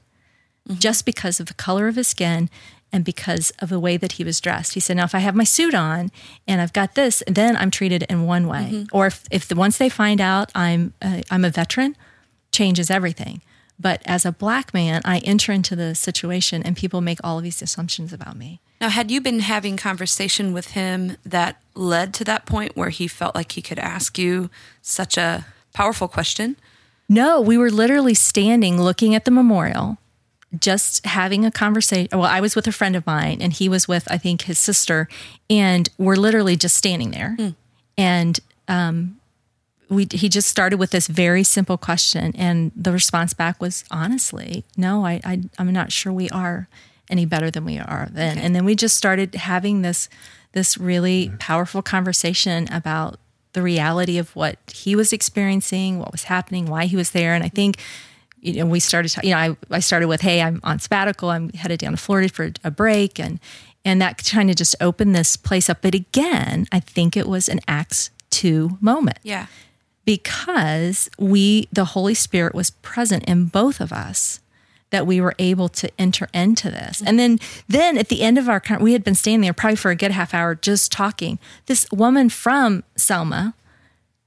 [0.78, 2.50] just because of the color of his skin
[2.92, 4.74] and because of the way that he was dressed.
[4.74, 6.12] He said, "Now, if I have my suit on
[6.48, 8.86] and I've got this, then I'm treated in one way.
[8.92, 11.96] Or if, if the once they find out I'm uh, I'm a veteran,
[12.52, 13.42] changes everything.
[13.80, 17.44] But as a black man, I enter into the situation and people make all of
[17.44, 18.60] these assumptions about me.
[18.82, 23.08] Now, had you been having conversation with him that led to that point where he
[23.08, 24.50] felt like he could ask you
[24.82, 26.58] such a powerful question?
[27.08, 29.98] No, we were literally standing looking at the memorial,
[30.58, 32.10] just having a conversation.
[32.12, 34.60] Well, I was with a friend of mine and he was with, I think, his
[34.60, 35.08] sister.
[35.50, 37.36] And we're literally just standing there.
[37.98, 39.19] And um,
[39.90, 42.34] we, he just started with this very simple question.
[42.38, 46.68] And the response back was honestly, no, I, I, I'm not sure we are
[47.10, 48.38] any better than we are then.
[48.38, 50.08] And then we just started having this,
[50.52, 51.38] this really mm-hmm.
[51.38, 53.20] powerful conversation about
[53.54, 57.34] the reality of what he was experiencing, what was happening, why he was there.
[57.34, 57.78] And I think,
[58.40, 61.32] you know, we started, ta- you know, I, I started with, Hey, I'm on sabbatical.
[61.32, 63.20] I'm headed down to Florida for a break.
[63.20, 63.40] And,
[63.84, 65.82] and that kind of just opened this place up.
[65.82, 69.48] But again, I think it was an Acts 2 moment Yeah.
[70.10, 74.40] Because we, the Holy Spirit was present in both of us
[74.90, 77.04] that we were able to enter into this.
[77.06, 77.38] And then
[77.68, 80.10] then at the end of our we had been standing there probably for a good
[80.10, 81.38] half hour just talking.
[81.68, 83.54] This woman from Selma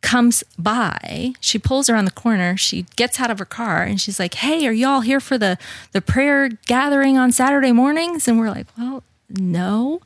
[0.03, 1.33] comes by.
[1.41, 2.57] She pulls around the corner.
[2.57, 5.59] She gets out of her car and she's like, "Hey, are y'all here for the
[5.91, 10.01] the prayer gathering on Saturday mornings?" And we're like, "Well, no."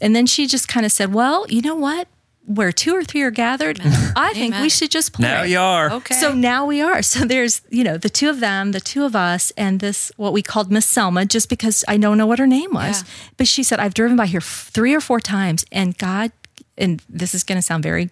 [0.00, 2.06] And then she just kind of said, "Well, you know what?
[2.46, 3.80] Where two or three are gathered,
[4.16, 4.62] I think Amen.
[4.62, 5.28] we should just play.
[5.28, 5.92] Now you are.
[5.92, 6.14] Okay.
[6.14, 7.02] So now we are.
[7.02, 10.32] So there's, you know, the two of them, the two of us, and this, what
[10.32, 13.02] we called Miss Selma, just because I don't know what her name was.
[13.02, 13.08] Yeah.
[13.36, 16.32] But she said, I've driven by here f- three or four times, and God,
[16.76, 18.10] and this is going to sound very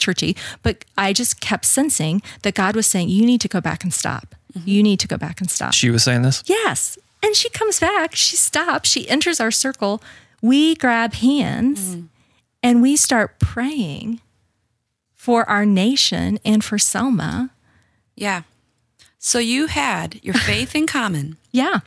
[0.00, 3.84] churchy, but I just kept sensing that God was saying, You need to go back
[3.84, 4.34] and stop.
[4.56, 4.68] Mm-hmm.
[4.68, 5.74] You need to go back and stop.
[5.74, 6.42] She was saying this.
[6.46, 6.98] Yes.
[7.22, 10.02] And she comes back, she stops, she enters our circle.
[10.42, 12.08] We grab hands mm.
[12.62, 14.20] And we start praying
[15.14, 17.50] for our nation and for Selma.
[18.16, 18.42] yeah.
[19.22, 21.36] So you had your faith in common.
[21.52, 21.80] Yeah.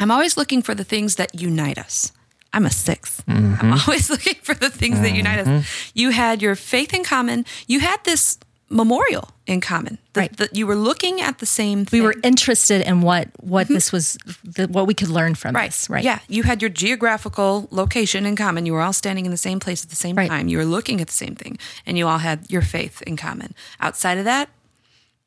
[0.00, 2.12] I'm always looking for the things that unite us.
[2.52, 3.54] I'm a 6 i mm-hmm.
[3.60, 5.46] I'm always looking for the things that unite us.
[5.46, 5.90] Mm-hmm.
[5.94, 7.46] You had your faith in common.
[7.68, 8.38] You had this
[8.70, 9.98] memorial in common.
[10.12, 10.36] The- Right.
[10.36, 14.16] the- you were looking at the same We were interested in what what this was,
[14.44, 15.70] the, what we could learn from right.
[15.70, 15.90] this.
[15.90, 16.04] Right.
[16.04, 16.20] Yeah.
[16.28, 18.66] You had your geographical location in common.
[18.66, 20.28] You were all standing in the same place at the same Right.
[20.30, 20.46] time.
[20.48, 23.54] You were looking at the same thing, and you all had your faith in common.
[23.80, 24.48] Outside of that,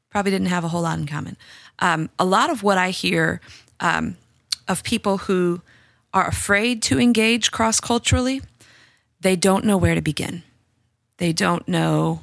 [0.10, 1.36] probably didn't have a whole lot in common.
[1.80, 3.42] Um, a lot of what I hear
[3.82, 4.16] um,
[4.70, 5.62] of people who
[6.14, 8.42] are afraid to engage cross culturally,
[9.20, 10.44] they don't know where to begin.
[11.18, 12.22] They don't know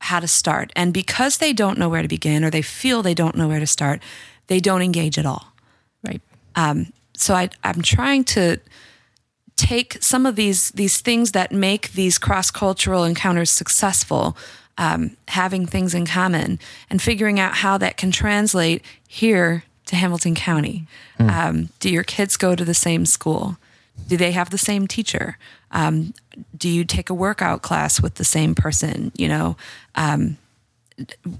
[0.00, 0.72] how to start.
[0.76, 3.60] And because they don't know where to begin or they feel they don't know where
[3.60, 4.02] to start,
[4.48, 5.52] they don't engage at all.
[6.04, 6.20] Right.
[7.16, 8.58] So I, I'm trying to
[9.56, 14.36] take some of these these things that make these cross cultural encounters successful,
[14.78, 20.34] um, having things in common, and figuring out how that can translate here to Hamilton
[20.34, 20.86] County.
[21.28, 23.58] Um, do your kids go to the same school?
[24.08, 25.38] Do they have the same teacher?
[25.70, 26.14] Um,
[26.56, 29.12] do you take a workout class with the same person?
[29.16, 29.56] You know,
[29.94, 30.36] um,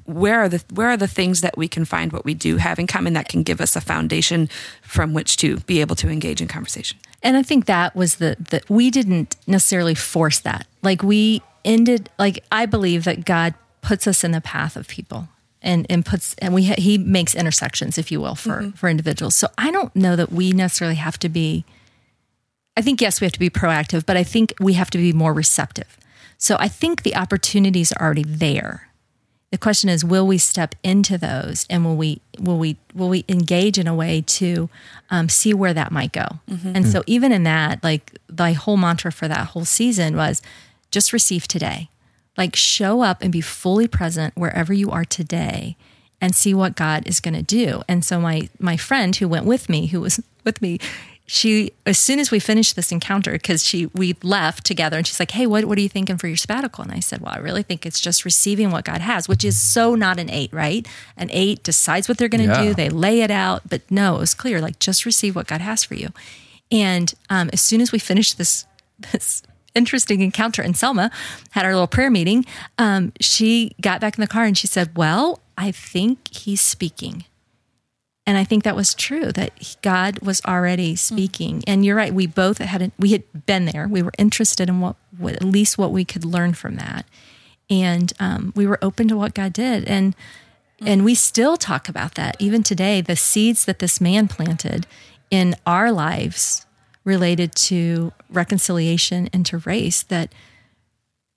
[0.06, 2.78] where are the where are the things that we can find what we do have
[2.78, 4.48] in common that can give us a foundation
[4.82, 6.98] from which to be able to engage in conversation?
[7.22, 10.66] And I think that was the that we didn't necessarily force that.
[10.82, 15.28] Like we ended like I believe that God puts us in the path of people
[15.62, 19.34] and and puts and we ha- he makes intersections if you will for for individuals.
[19.34, 21.64] So I don't know that we necessarily have to be
[22.76, 25.12] I think yes we have to be proactive, but I think we have to be
[25.12, 25.98] more receptive.
[26.38, 28.88] So I think the opportunities are already there.
[29.50, 33.24] The question is, will we step into those, and will we will we will we
[33.28, 34.70] engage in a way to
[35.10, 36.38] um, see where that might go?
[36.76, 40.40] And so, even in that, like the whole mantra for that whole season was,
[40.92, 41.90] just receive today,
[42.38, 45.76] like show up and be fully present wherever you are today,
[46.20, 47.82] and see what God is going to do.
[47.88, 50.78] And so, my my friend who went with me, who was with me,
[51.32, 55.20] she as soon as we finished this encounter because she we left together and she's
[55.20, 56.82] like hey what, what are you thinking for your sabbatical?
[56.82, 59.56] And i said well i really think it's just receiving what god has which is
[59.60, 60.84] so not an eight right?
[61.16, 62.62] An eight decides what they're going to Yeah.
[62.64, 65.60] do they lay it out but no it was clear like just receive what god
[65.60, 66.08] has for you.
[66.72, 68.66] And um, as soon as we finished this
[69.12, 71.12] this interesting encounter in selma
[71.52, 72.44] had our little prayer meeting
[72.78, 77.24] um, she got back in the car and she said well i think he's speaking
[78.30, 81.64] and I think that was true that God was already speaking.
[81.66, 82.14] And you're right.
[82.14, 83.88] We both had we had been there.
[83.88, 87.06] We were interested in what, what at least what we could learn from that,
[87.68, 89.82] and um, we were open to what God did.
[89.88, 90.14] And
[90.78, 93.00] and we still talk about that even today.
[93.00, 94.86] The seeds that this man planted
[95.32, 96.66] in our lives
[97.02, 100.32] related to reconciliation and to race that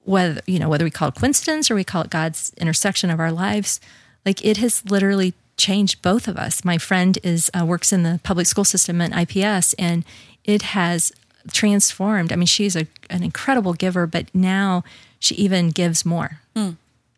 [0.04, 3.20] whether you know whether we call it coincidence or we call it God's intersection of
[3.20, 3.82] our lives,
[4.28, 6.66] like it has literally changed both of us.
[6.66, 10.04] My friend is uh, works in the public school system at IPS, and
[10.44, 11.12] it has
[11.52, 12.32] transformed.
[12.32, 14.84] I mean, she's a, an incredible giver, but now
[15.20, 16.40] she even gives more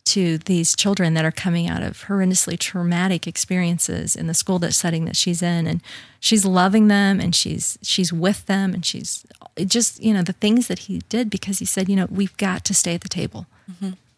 [0.05, 4.73] to these children that are coming out of horrendously traumatic experiences in the school that
[4.73, 5.81] setting that she's in and
[6.19, 9.25] she's loving them and she's she's with them and she's
[9.55, 12.37] it just you know the things that he did because he said you know we've
[12.37, 13.47] got to stay at the table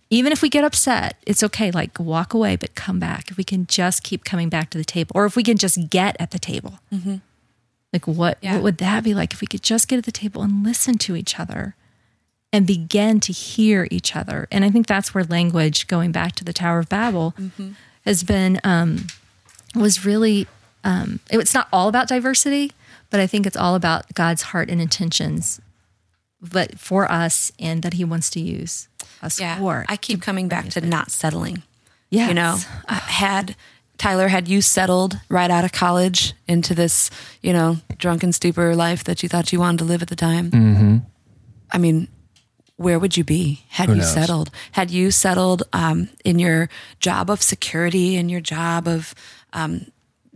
[0.10, 3.44] even if we get upset it's okay like walk away but come back if we
[3.44, 6.32] can just keep coming back to the table or if we can just get at
[6.32, 6.80] the table
[7.94, 8.54] like what Yeah.
[8.56, 10.98] what would that be like if we could just get at the table and listen
[11.00, 11.76] to each other
[12.54, 14.48] and begin to hear each other.
[14.52, 17.36] And I think that's where language, going back to the Tower of Babel,
[18.06, 19.08] has been um,
[19.76, 20.48] was really.
[20.86, 22.72] Um, it- it's not all about diversity,
[23.10, 25.60] but I think it's all about God's heart and intentions,
[26.42, 28.88] but for us, and that He wants to use
[29.22, 29.60] us Yeah.
[29.90, 31.64] I keep coming back to not settling.
[32.10, 32.28] Yeah.
[32.30, 32.58] You know,
[32.88, 33.56] I had
[33.98, 37.10] Tyler, had you settled right out of college into this,
[37.42, 40.52] you know, drunken stupor life that you thought you wanted to live at the time?
[40.52, 40.98] Mm-hmm.
[41.72, 42.08] I mean,
[42.76, 44.14] where would you be had Who you knows?
[44.14, 44.52] settled?
[44.74, 49.16] Had you settled um, in your job of security, in your job of
[49.52, 49.88] um,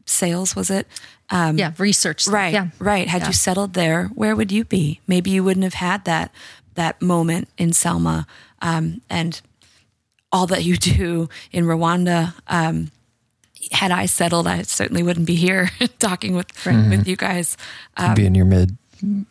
[0.05, 0.87] sales, was it?
[1.29, 2.27] Um, yeah, research.
[2.27, 2.53] Right.
[2.53, 2.69] Yeah.
[2.79, 3.07] Right.
[3.07, 3.27] Had Yeah.
[3.27, 4.99] you settled there, where would you be?
[5.07, 6.31] Maybe you wouldn't have had that
[6.75, 8.25] that moment in Selma
[8.61, 9.41] um, and
[10.31, 12.33] all that you do in Rwanda.
[12.47, 12.91] Um,
[13.71, 15.69] had I settled, I certainly wouldn't be here
[15.99, 17.57] talking with with you guys.
[17.97, 18.77] Um, be in your mid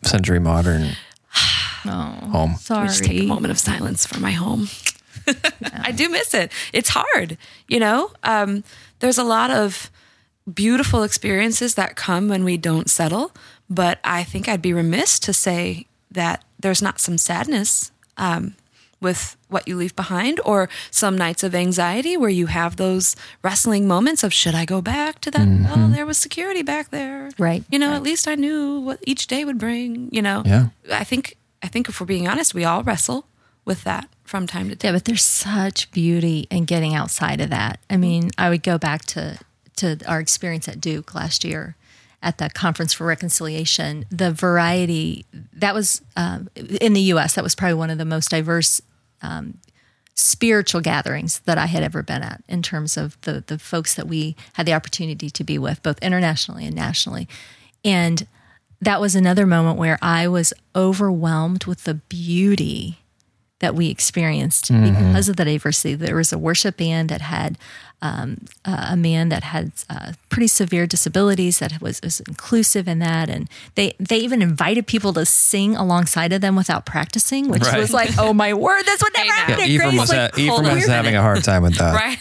[0.03, 0.91] century modern
[1.85, 1.89] Oh,
[2.31, 2.55] home.
[2.59, 2.87] sorry.
[2.87, 4.67] just take a moment of silence for my home.
[5.83, 6.51] I do miss it.
[6.73, 7.37] It's hard,
[7.67, 8.11] you know.
[8.23, 8.63] Um,
[8.99, 9.89] there's a lot of
[10.51, 13.31] beautiful experiences that come when we don't settle,
[13.69, 18.55] but I think I'd be remiss to say that there's not some sadness um,
[18.99, 23.87] with what you leave behind, or some nights of anxiety where you have those wrestling
[23.87, 25.47] moments of should I go back to that?
[25.71, 29.25] Oh, there was security back there, Right, You know, at least I knew what each
[29.27, 30.09] day would bring.
[30.11, 30.67] You know, Yeah.
[30.91, 33.25] I think I think if we're being honest, we all wrestle
[33.65, 34.89] with that from time to time.
[34.89, 37.79] Yeah, but there's such beauty in getting outside of that.
[37.89, 39.39] I mean, I would go back to
[39.77, 41.75] to our experience at Duke last year
[42.21, 44.05] at the Conference for Reconciliation.
[44.09, 47.35] The variety that was um, in the U.S.
[47.35, 48.81] That was probably one of the most diverse
[49.21, 49.57] um,
[50.13, 54.07] spiritual gatherings that I had ever been at in terms of the the folks that
[54.07, 57.27] we had the opportunity to be with, both internationally and nationally,
[57.83, 58.27] and
[58.81, 62.97] that was another moment where I was overwhelmed with the beauty
[63.59, 65.93] that we experienced because of the diversity.
[65.93, 67.59] There was a worship band that had
[68.01, 72.99] um, a a man that had uh, pretty severe disabilities that was, was inclusive in
[72.99, 77.63] that, and they they even invited people to sing alongside of them without practicing, which
[77.63, 77.77] Right.
[77.79, 79.61] was like, oh my word, that's what never Yeah, happened.
[79.61, 81.93] at Ephraim was, Like, ha- Ephraim was having a hard time with that.
[81.93, 82.17] Right?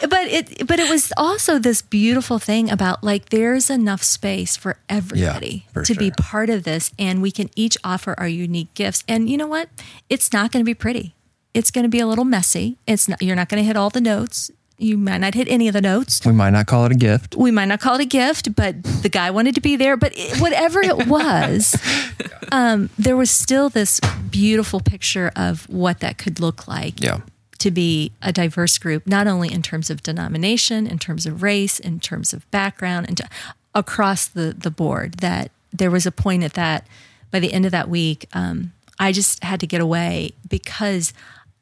[0.10, 4.76] but it but it was also this beautiful thing about like there's enough space for
[4.88, 9.04] everybody for to be part of this and we can each offer our unique gifts.
[9.08, 9.68] And you know what?
[10.10, 11.14] It's not going to be pretty.
[11.54, 12.76] It's going to be a little messy.
[12.86, 15.66] It's not you're not going to hit all the notes you might not hit any
[15.68, 17.34] of the notes We might not call it a gift.
[17.36, 19.96] we might not call it a gift, but the guy wanted to be there.
[19.96, 21.76] But it, whatever it was,
[22.52, 24.00] um, there was still this
[24.30, 27.20] beautiful picture of what that could look like Yeah.
[27.58, 31.80] to be a diverse group, not only in terms of denomination, in terms of race,
[31.80, 33.28] in terms of background, and to-
[33.74, 35.14] across the the board.
[35.14, 36.86] That there was a point at that
[37.30, 41.12] by the end of that week, um, I just had to get away because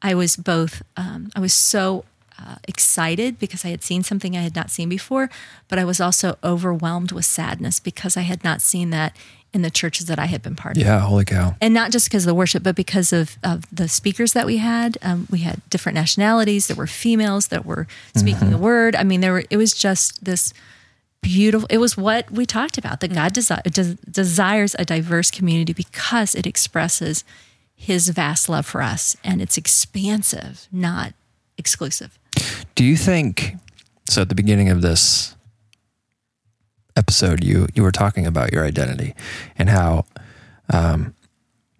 [0.01, 2.05] I was both um, I was so
[2.39, 5.29] uh, excited because I had seen something I had not seen before,
[5.67, 9.15] but I was also overwhelmed with sadness because I had not seen that
[9.53, 10.99] in the churches that I had been part of Yeah.
[10.99, 11.55] Holy cow.
[11.61, 14.57] and not just because of the worship, but because of, of the speakers that we
[14.57, 14.97] had.
[15.01, 16.67] Um, we had different nationalities.
[16.67, 18.95] There were females that were speaking the word.
[18.95, 19.43] I mean, there were.
[19.49, 20.53] It was just this
[21.21, 21.65] beautiful.
[21.71, 22.99] It was what we talked about.
[22.99, 27.23] That God desi- des- desires a diverse community because it expresses
[27.75, 31.13] His vast love for us, and it's expansive, not
[31.57, 32.19] exclusive.
[32.75, 33.55] Do you think
[34.09, 34.21] so?
[34.21, 35.35] At the beginning of this
[36.95, 39.15] episode, you you were talking about your identity
[39.57, 40.05] and how,
[40.71, 41.13] um,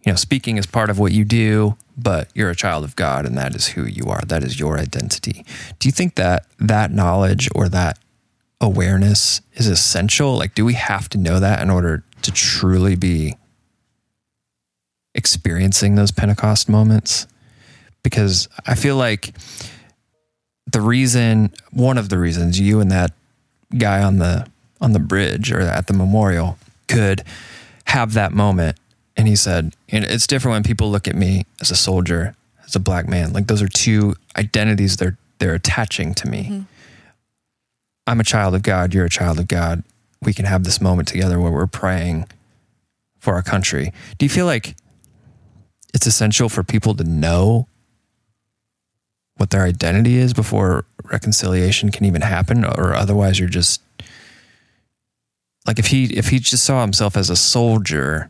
[0.04, 3.26] you know, speaking is part of what you do, but you're a child of God,
[3.26, 4.22] and that is who you are.
[4.22, 5.46] That is your identity.
[5.80, 8.00] Do you think that that knowledge or that
[8.62, 10.36] awareness is essential?
[10.38, 13.36] Like, do we have to know that in order to truly be
[15.14, 17.28] experiencing those Pentecost moments?
[18.04, 19.36] Because I feel like
[20.72, 23.12] the reason one of the reasons you and that
[23.78, 24.48] guy on the
[24.80, 26.58] on the bridge or at the memorial
[26.88, 27.24] could
[27.86, 28.78] have that moment.
[29.16, 32.76] And he said and it's different when people look at me as a soldier as
[32.76, 33.34] a black man.
[33.34, 36.44] Like those are two identities they're they're attaching to me.
[36.44, 36.62] Mm-hmm.
[38.06, 39.84] I'm a child of god you're a child of god.
[40.22, 42.28] We can have this moment together where we're praying
[43.20, 43.92] for our country.
[44.18, 44.76] Do you feel like
[45.94, 47.68] it's essential for people to know
[49.38, 53.82] what their identity is before reconciliation can even happen or otherwise you're just
[55.66, 58.30] like if he if he just saw himself as a soldier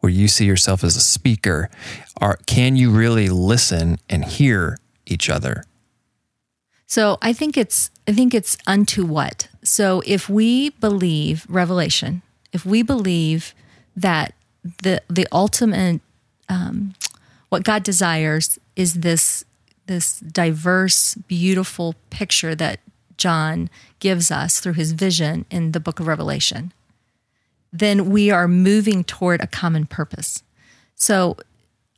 [0.00, 1.70] where you see yourself as a speaker
[2.20, 5.64] are can you really listen and hear each other
[6.86, 9.48] So I think it's I think it's unto what.
[9.62, 12.22] So if we believe revelation,
[12.52, 13.54] if we believe
[13.96, 14.34] that
[14.82, 16.00] the the ultimate
[16.48, 16.94] um,
[17.54, 19.44] what God desires is this
[19.86, 22.80] this diverse, beautiful picture that
[23.16, 26.72] John gives us through his vision in the book of Revelation,
[27.72, 30.42] then we are moving toward a common purpose.
[30.96, 31.36] So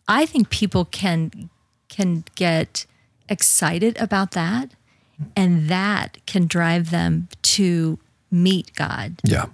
[0.06, 1.48] I think people can
[1.88, 2.84] can get
[3.28, 4.74] excited about that
[5.34, 7.98] And that can drive them to
[8.30, 9.20] meet God.
[9.24, 9.46] Yeah.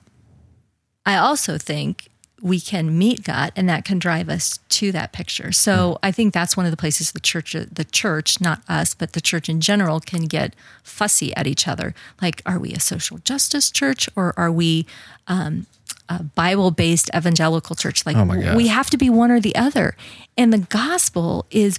[1.06, 2.08] I also think
[2.42, 5.52] we can meet God and that can drive us to that picture.
[5.52, 9.12] So I think that's one of the places the church the church, not us, but
[9.12, 11.94] the church in general can get fussy at each other.
[12.20, 14.86] Like are we a social justice church or are we
[15.28, 15.66] um,
[16.08, 18.04] a Bible-based evangelical church?
[18.04, 19.96] Like Oh we have to be one or the other.
[20.36, 21.78] And the gospel is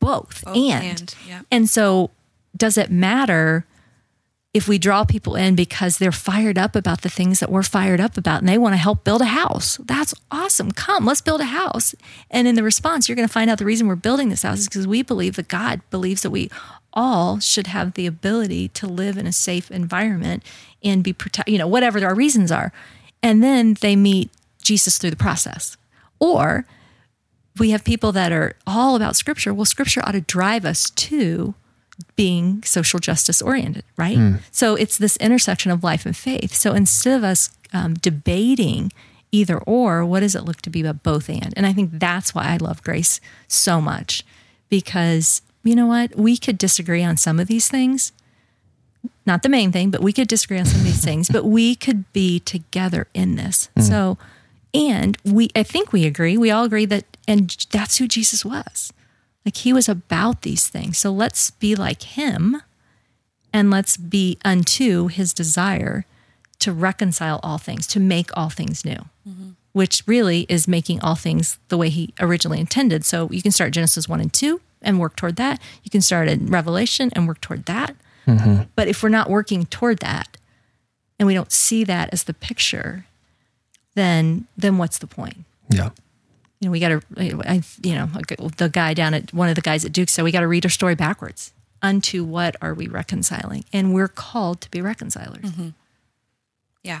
[0.00, 1.00] both, Both and.
[1.00, 1.42] and, yeah.
[1.50, 2.10] And so
[2.56, 3.66] does it matter
[4.52, 8.00] if we draw people in because they're fired up about the things that we're fired
[8.00, 9.76] up about and they want to help build a house.
[9.84, 10.72] That's awesome.
[10.72, 11.94] Come, let's build a house.
[12.30, 14.58] And in the response, you're going to find out the reason we're building this house
[14.58, 16.50] is because we believe that God believes that we
[16.92, 20.42] all should have the ability to live in a safe environment
[20.82, 22.72] and be protected, you know, whatever our reasons are.
[23.22, 24.30] And then they meet
[24.62, 25.76] Jesus through the process.
[26.18, 26.66] Or
[27.58, 29.54] we have people that are all about scripture.
[29.54, 31.54] Well, scripture ought to drive us to
[32.16, 34.16] being social justice oriented, right?
[34.50, 36.54] So it's this intersection of life and faith.
[36.54, 38.92] So instead of us um, debating
[39.32, 41.54] either or, what does it look to be about both and?
[41.56, 44.24] And I think that's why I love grace so much
[44.68, 46.16] because you know what?
[46.16, 48.12] We could disagree on some of these things,
[49.26, 51.74] not the main thing, but we could disagree on some of these things, but we
[51.74, 53.68] could be together in this.
[53.78, 54.16] So,
[54.72, 58.92] and we, I think we agree, we all agree that, and that's who Jesus was.
[59.44, 60.98] Like he was about these things.
[60.98, 62.60] So let's be like him
[63.52, 66.04] and let's be unto his desire
[66.60, 69.50] to reconcile all things, to make all things new, mm-hmm.
[69.72, 73.04] which really is making all things the way he originally intended.
[73.04, 75.60] So you can start Genesis 1 and 2 and work toward that.
[75.82, 77.96] You can start in Revelation and work toward that.
[78.26, 78.64] Mm-hmm.
[78.76, 80.36] But if we're not working toward that
[81.18, 83.06] and we don't see that as the picture,
[83.94, 85.44] then then what's the point?
[85.70, 85.90] Yeah.
[86.60, 88.06] You know, we got to, I, you know,
[88.56, 90.64] the guy down at one of the guys at Duke said, we got to read
[90.66, 91.52] our story backwards.
[91.82, 93.64] Unto what are we reconciling?
[93.72, 95.46] And we're called to be reconcilers.
[96.82, 97.00] Yeah.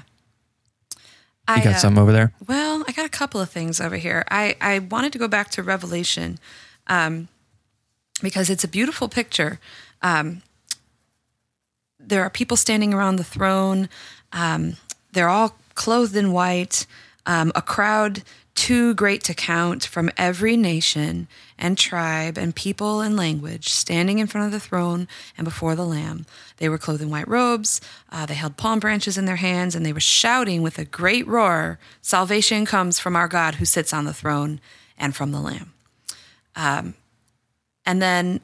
[1.48, 2.32] You I, got uh, some over there?
[2.46, 4.24] Well, I got a couple of things over here.
[4.30, 6.38] I, I wanted to go back to Revelation
[6.86, 7.28] um,
[8.22, 9.60] because it's a beautiful picture.
[10.00, 10.42] Um,
[11.98, 13.90] there are people standing around the throne.
[14.32, 14.76] Um,
[15.12, 16.86] they're all clothed in white.
[17.26, 18.22] Um, a crowd
[18.54, 21.28] too great to count from every nation
[21.58, 25.84] and tribe and people and language standing in front of the throne and before the
[25.84, 26.26] Lamb.
[26.58, 27.80] They were clothed in white robes.
[28.10, 31.26] Uh, they held palm branches in their hands and they were shouting with a great
[31.26, 34.60] roar Salvation comes from our God who sits on the throne
[34.98, 35.72] and from the Lamb.
[36.56, 36.94] Um,
[37.86, 38.40] and then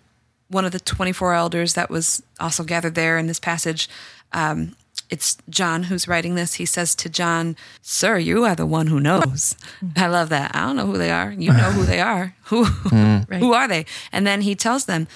[0.48, 3.88] one of the 24 elders that was also gathered there in this passage,
[4.32, 4.76] um,
[5.08, 6.54] it's John who's writing this.
[6.54, 9.56] He says to John, Sir, you are the one who knows.
[9.96, 10.54] I love that.
[10.54, 11.30] I don't know who they are.
[11.32, 12.34] You know who they are.
[12.46, 13.86] Who, who are they?
[14.12, 15.08] And then he tells them,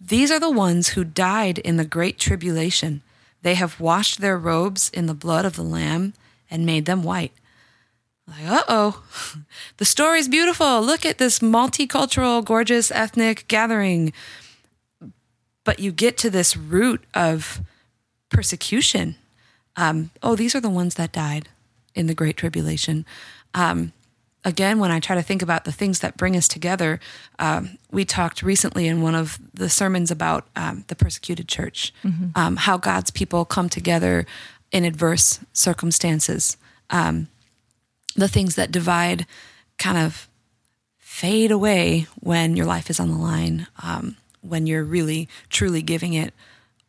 [0.00, 3.02] These are the ones who died in the great tribulation.
[3.42, 6.14] They have washed their robes in the blood of the Lamb
[6.50, 7.32] and made them white.
[8.26, 9.02] Like, uh oh,
[9.76, 10.80] the story's beautiful.
[10.82, 14.12] Look at this multicultural, gorgeous ethnic gathering.
[15.64, 17.60] But you get to this root of
[18.30, 19.16] persecution.
[19.76, 21.48] Um, oh, these are the ones that died
[21.94, 23.04] in the Great Tribulation.
[23.54, 23.92] Um,
[24.44, 27.00] again, when I try to think about the things that bring us together,
[27.38, 31.92] um, we talked recently in one of the sermons about um, the persecuted church,
[32.34, 34.26] um, how God's people come together
[34.72, 36.56] in adverse circumstances.
[36.90, 37.28] Um,
[38.16, 39.26] the things that divide
[39.78, 40.28] kind of
[40.98, 46.14] fade away when your life is on the line, um, when you're really, truly giving
[46.14, 46.32] it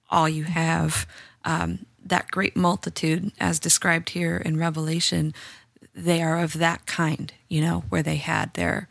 [0.09, 1.05] all you have.
[1.43, 5.33] Um, that great multitude, as described here in Revelation,
[5.93, 8.87] they are of that kind, you know, where they had their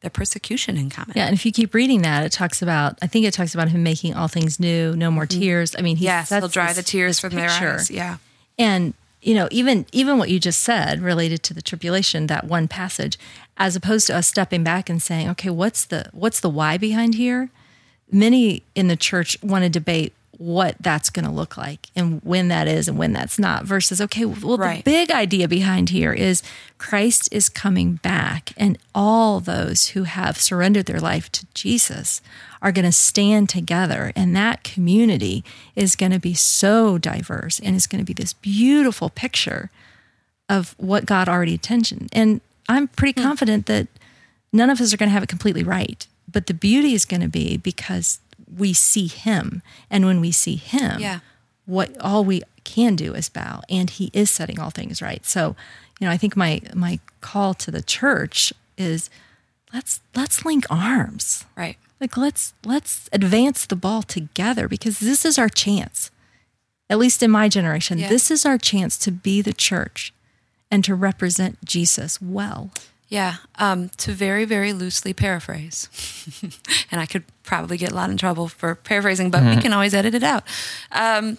[0.00, 1.12] their persecution in common.
[1.14, 1.26] Yeah.
[1.26, 3.82] And if you keep reading that, it talks about, I think it talks about him
[3.82, 5.40] making all things new, no more mm-hmm.
[5.40, 5.76] tears.
[5.76, 7.74] I mean, he yes, he'll dry this- the tears from their picture.
[7.74, 7.90] eyes.
[7.90, 8.16] Yeah.
[8.58, 12.68] And you know, even even what you just said related to the tribulation, that one
[12.68, 13.18] passage,
[13.58, 17.14] as opposed to us stepping back and saying, okay, what's the what's the why behind
[17.14, 17.50] here?
[18.10, 22.48] Many in the church want to debate what that's going to look like and when
[22.48, 24.82] that is and when that's not versus okay well Right.
[24.82, 26.42] the big idea behind here is
[26.78, 32.22] Christ is coming back and all those who have surrendered their life to Jesus
[32.62, 35.44] are going to stand together and that community
[35.76, 39.68] is going to be so diverse and it's going to be this beautiful picture
[40.48, 42.08] of what God already intentioned.
[42.14, 43.26] And I'm pretty hmm.
[43.26, 43.88] confident that
[44.54, 46.06] none of us are going to have it completely right.
[46.30, 48.20] But the beauty is going to be because
[48.56, 49.62] we see Him.
[49.90, 51.20] And when we see Him, Yeah.
[51.66, 53.62] what all we can do is bow.
[53.68, 55.24] And He is setting all things right.
[55.26, 55.56] So,
[56.00, 59.10] you know, I think my my call to the church is
[59.72, 61.44] let's let's link arms.
[61.56, 61.76] Right.
[62.00, 66.10] Like let's let's advance the ball together because this is our chance.
[66.88, 68.08] At least in my generation, Yeah.
[68.08, 70.12] this is our chance to be the church
[70.70, 72.70] and to represent Jesus well.
[73.10, 75.88] Yeah, um, to very, very loosely paraphrase,
[76.92, 79.94] and I could probably get a lot in trouble for paraphrasing, but we can always
[79.94, 80.44] edit it out.
[80.92, 81.36] Um,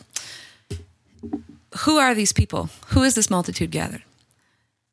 [1.79, 2.69] who are these people?
[2.87, 4.03] Who is this multitude gathered?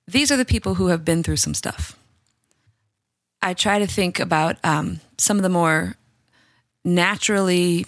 [0.07, 1.97] These are the people who have been through some stuff.
[3.43, 5.97] I try to think about um, some of the more
[6.85, 7.87] naturally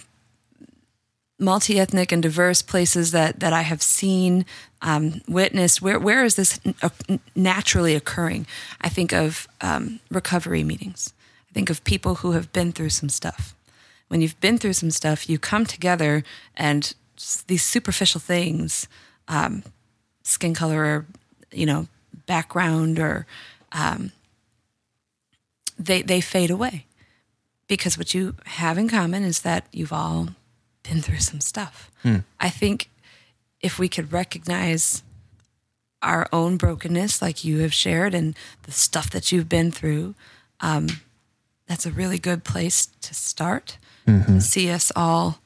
[1.41, 4.45] multi ethnic and diverse places that, that I have seen,
[4.81, 5.81] um, witnessed.
[5.81, 6.89] Where, where is this uh,
[7.35, 8.45] naturally occurring?
[8.79, 11.13] I think of um, recovery meetings.
[11.49, 13.55] I think of people who have been through some stuff.
[14.07, 16.23] When you've been through some stuff, you come together
[16.55, 16.93] and
[17.47, 18.87] these superficial things,
[19.27, 19.63] um,
[20.23, 21.05] skin color or,
[21.51, 21.87] you know,
[22.25, 23.25] background or,
[23.71, 24.11] um,
[25.79, 26.85] they, they fade away
[27.67, 30.29] because what you have in common is that you've all
[30.83, 31.89] been through some stuff.
[32.39, 32.89] I think
[33.61, 35.03] if we could recognize
[36.01, 40.15] our own brokenness, like you have shared, and the stuff that you've been through,
[40.59, 40.87] um,
[41.67, 43.77] that's a really good place to start.
[44.25, 45.39] To see us all,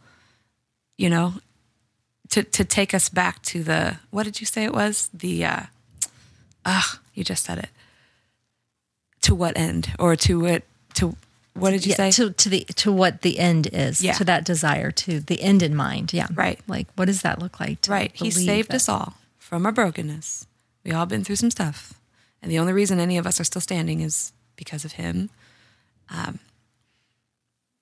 [0.97, 1.33] you know,
[2.29, 5.09] to to take us back to the what did you say it was?
[5.13, 5.63] The uh,
[6.65, 7.69] ah you just said it.
[9.23, 9.93] To what end?
[9.99, 10.63] Or to what
[10.93, 11.15] to
[11.55, 14.13] what did you yeah, say to to the to what the end is, Yeah.
[14.13, 16.13] to that desire, to the end in mind.
[16.13, 16.27] Yeah.
[16.33, 16.59] Right.
[16.67, 17.81] Like what does that look like?
[17.81, 18.11] To Right.
[18.13, 20.47] He saved that- us all from our brokenness.
[20.83, 21.93] We all been through some stuff.
[22.41, 25.29] And the only reason any of us are still standing is because of him.
[26.09, 26.39] Um,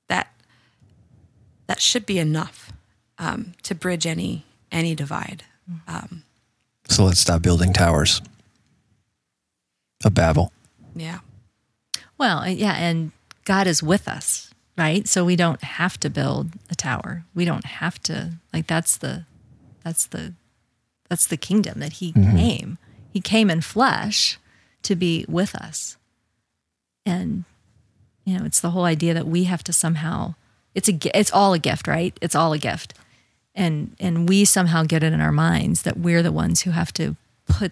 [0.07, 0.31] that
[1.67, 2.71] that should be enough
[3.17, 5.43] um, to bridge any any divide.
[5.87, 6.23] Um,
[6.89, 8.21] So let's stop building towers
[10.05, 10.51] of Babel.
[10.95, 11.19] yeah.
[12.17, 13.11] Well, uh, yeah, and
[13.43, 15.07] God is with us, right?
[15.07, 17.25] So we don't have to build a tower.
[17.33, 19.25] We don't have to like that's the
[19.83, 20.33] that's the
[21.09, 22.37] that's the kingdom that he mm-hmm.
[22.37, 22.77] came.
[23.11, 24.39] He came in flesh
[24.83, 25.97] to be with us.
[27.05, 27.43] And
[28.25, 30.35] you know, it's the whole idea that we have to somehow
[30.75, 32.17] it's a it's all a gift, right?
[32.21, 32.93] It's all a gift.
[33.55, 36.93] And and we somehow get it in our minds that we're the ones who have
[36.93, 37.15] to
[37.45, 37.71] put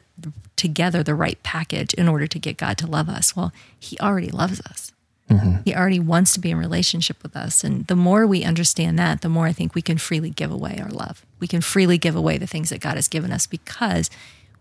[0.56, 3.36] together the right package in order to get God to love us.
[3.36, 4.91] Well, he already loves us.
[5.32, 5.56] Mm-hmm.
[5.66, 7.64] He already wants to be in relationship with us.
[7.64, 10.80] And the more we understand that, the more I think we can freely give away
[10.82, 11.26] our love.
[11.40, 14.10] We can freely give away the things that God has given us because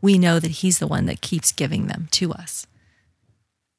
[0.01, 2.67] we know that He's the one that keeps giving them to us.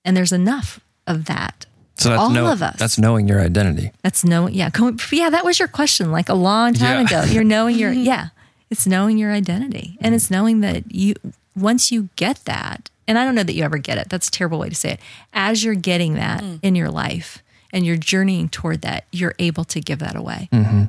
[0.05, 1.65] And there's enough of that.
[1.97, 2.77] So that's All know, of us.
[2.77, 3.91] That's knowing your identity.
[4.03, 7.21] That's knowing, yeah, going, yeah, that was your question like a long time Yeah.
[7.23, 7.31] ago.
[7.31, 8.29] You're knowing your, yeah,
[8.69, 9.97] it's knowing your identity.
[10.01, 11.15] And it's knowing that you,
[11.55, 14.31] once you get that, and I don't know that you ever get it, that's a
[14.31, 14.99] terrible way to say it.
[15.33, 16.59] As you're getting that mm.
[16.61, 17.43] in your life
[17.73, 20.49] and you're journeying toward that, you're able to give that away.
[20.51, 20.85] Mm-hmm.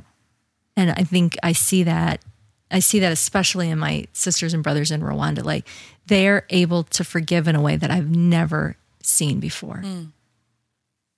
[0.77, 2.21] And I think I see that,
[2.71, 5.45] I see that especially in my sisters and brothers in Rwanda.
[5.45, 5.67] Like
[6.07, 10.09] they're able to forgive in a way that I've never seen before mm.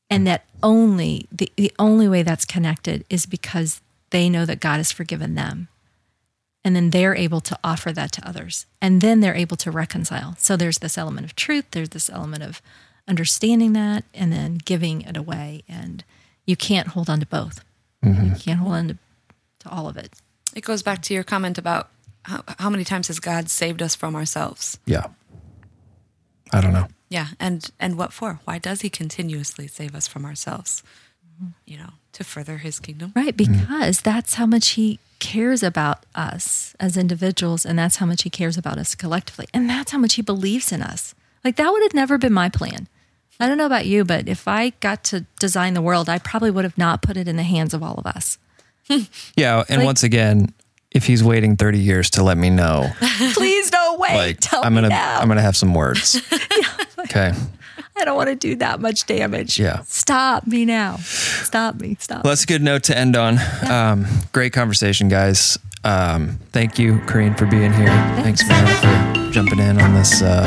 [0.08, 4.78] and that only the, the only way that's connected is because they know that God
[4.78, 5.68] has forgiven them
[6.64, 10.34] and then they're able to offer that to others and then they're able to reconcile
[10.38, 12.62] so there's this element of truth there's this element of
[13.06, 16.04] understanding that and then giving it away and
[16.46, 17.64] you can't hold on to both
[18.02, 18.34] you mm-hmm.
[18.34, 18.98] can't hold on to,
[19.60, 20.12] to all of it
[20.54, 21.90] It goes back to your comment about
[22.24, 24.78] how, how many times has God saved us from ourselves?
[24.86, 25.06] Yeah.
[26.52, 26.88] I don't know.
[27.08, 28.40] Yeah, and and what for?
[28.44, 30.82] Why does he continuously save us from ourselves?
[31.26, 31.50] Mm-hmm.
[31.66, 33.12] You know, to further his kingdom.
[33.14, 33.60] Right, mm-hmm.
[33.60, 34.98] because that's how much he
[35.32, 39.68] cares about us as individuals, and that's how much he cares about us collectively, and
[39.68, 41.14] that's how much he believes in us.
[41.42, 42.88] Like, that would have never been my plan.
[43.40, 46.50] I don't know about you, but if I got to design the world, I probably
[46.50, 48.38] would have not put it in the hands of all of us.
[49.36, 49.64] Yeah.
[49.68, 50.52] And Like- once again,
[50.90, 52.90] if he's waiting 30 years to let me know,
[53.32, 54.14] Please don't wait.
[54.14, 55.18] like Tell I'm to, now.
[55.18, 56.20] I'm going to have some words.
[57.00, 57.32] okay.
[57.96, 59.58] I don't want to do that much damage.
[59.58, 59.82] Yeah.
[59.86, 60.96] Stop me now.
[60.98, 61.96] Stop me.
[62.00, 62.24] Stop.
[62.24, 63.38] Well, that's a good note to end on.
[63.70, 65.58] Um, great conversation, guys.
[65.84, 67.88] Um, thank you, Corinne, for being here.
[68.22, 68.66] Thanks, man,
[69.16, 70.42] for jumping in on this, uh,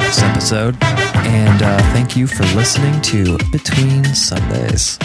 [0.00, 0.76] this episode.
[0.82, 4.98] And uh, thank you for listening to Between Sundays.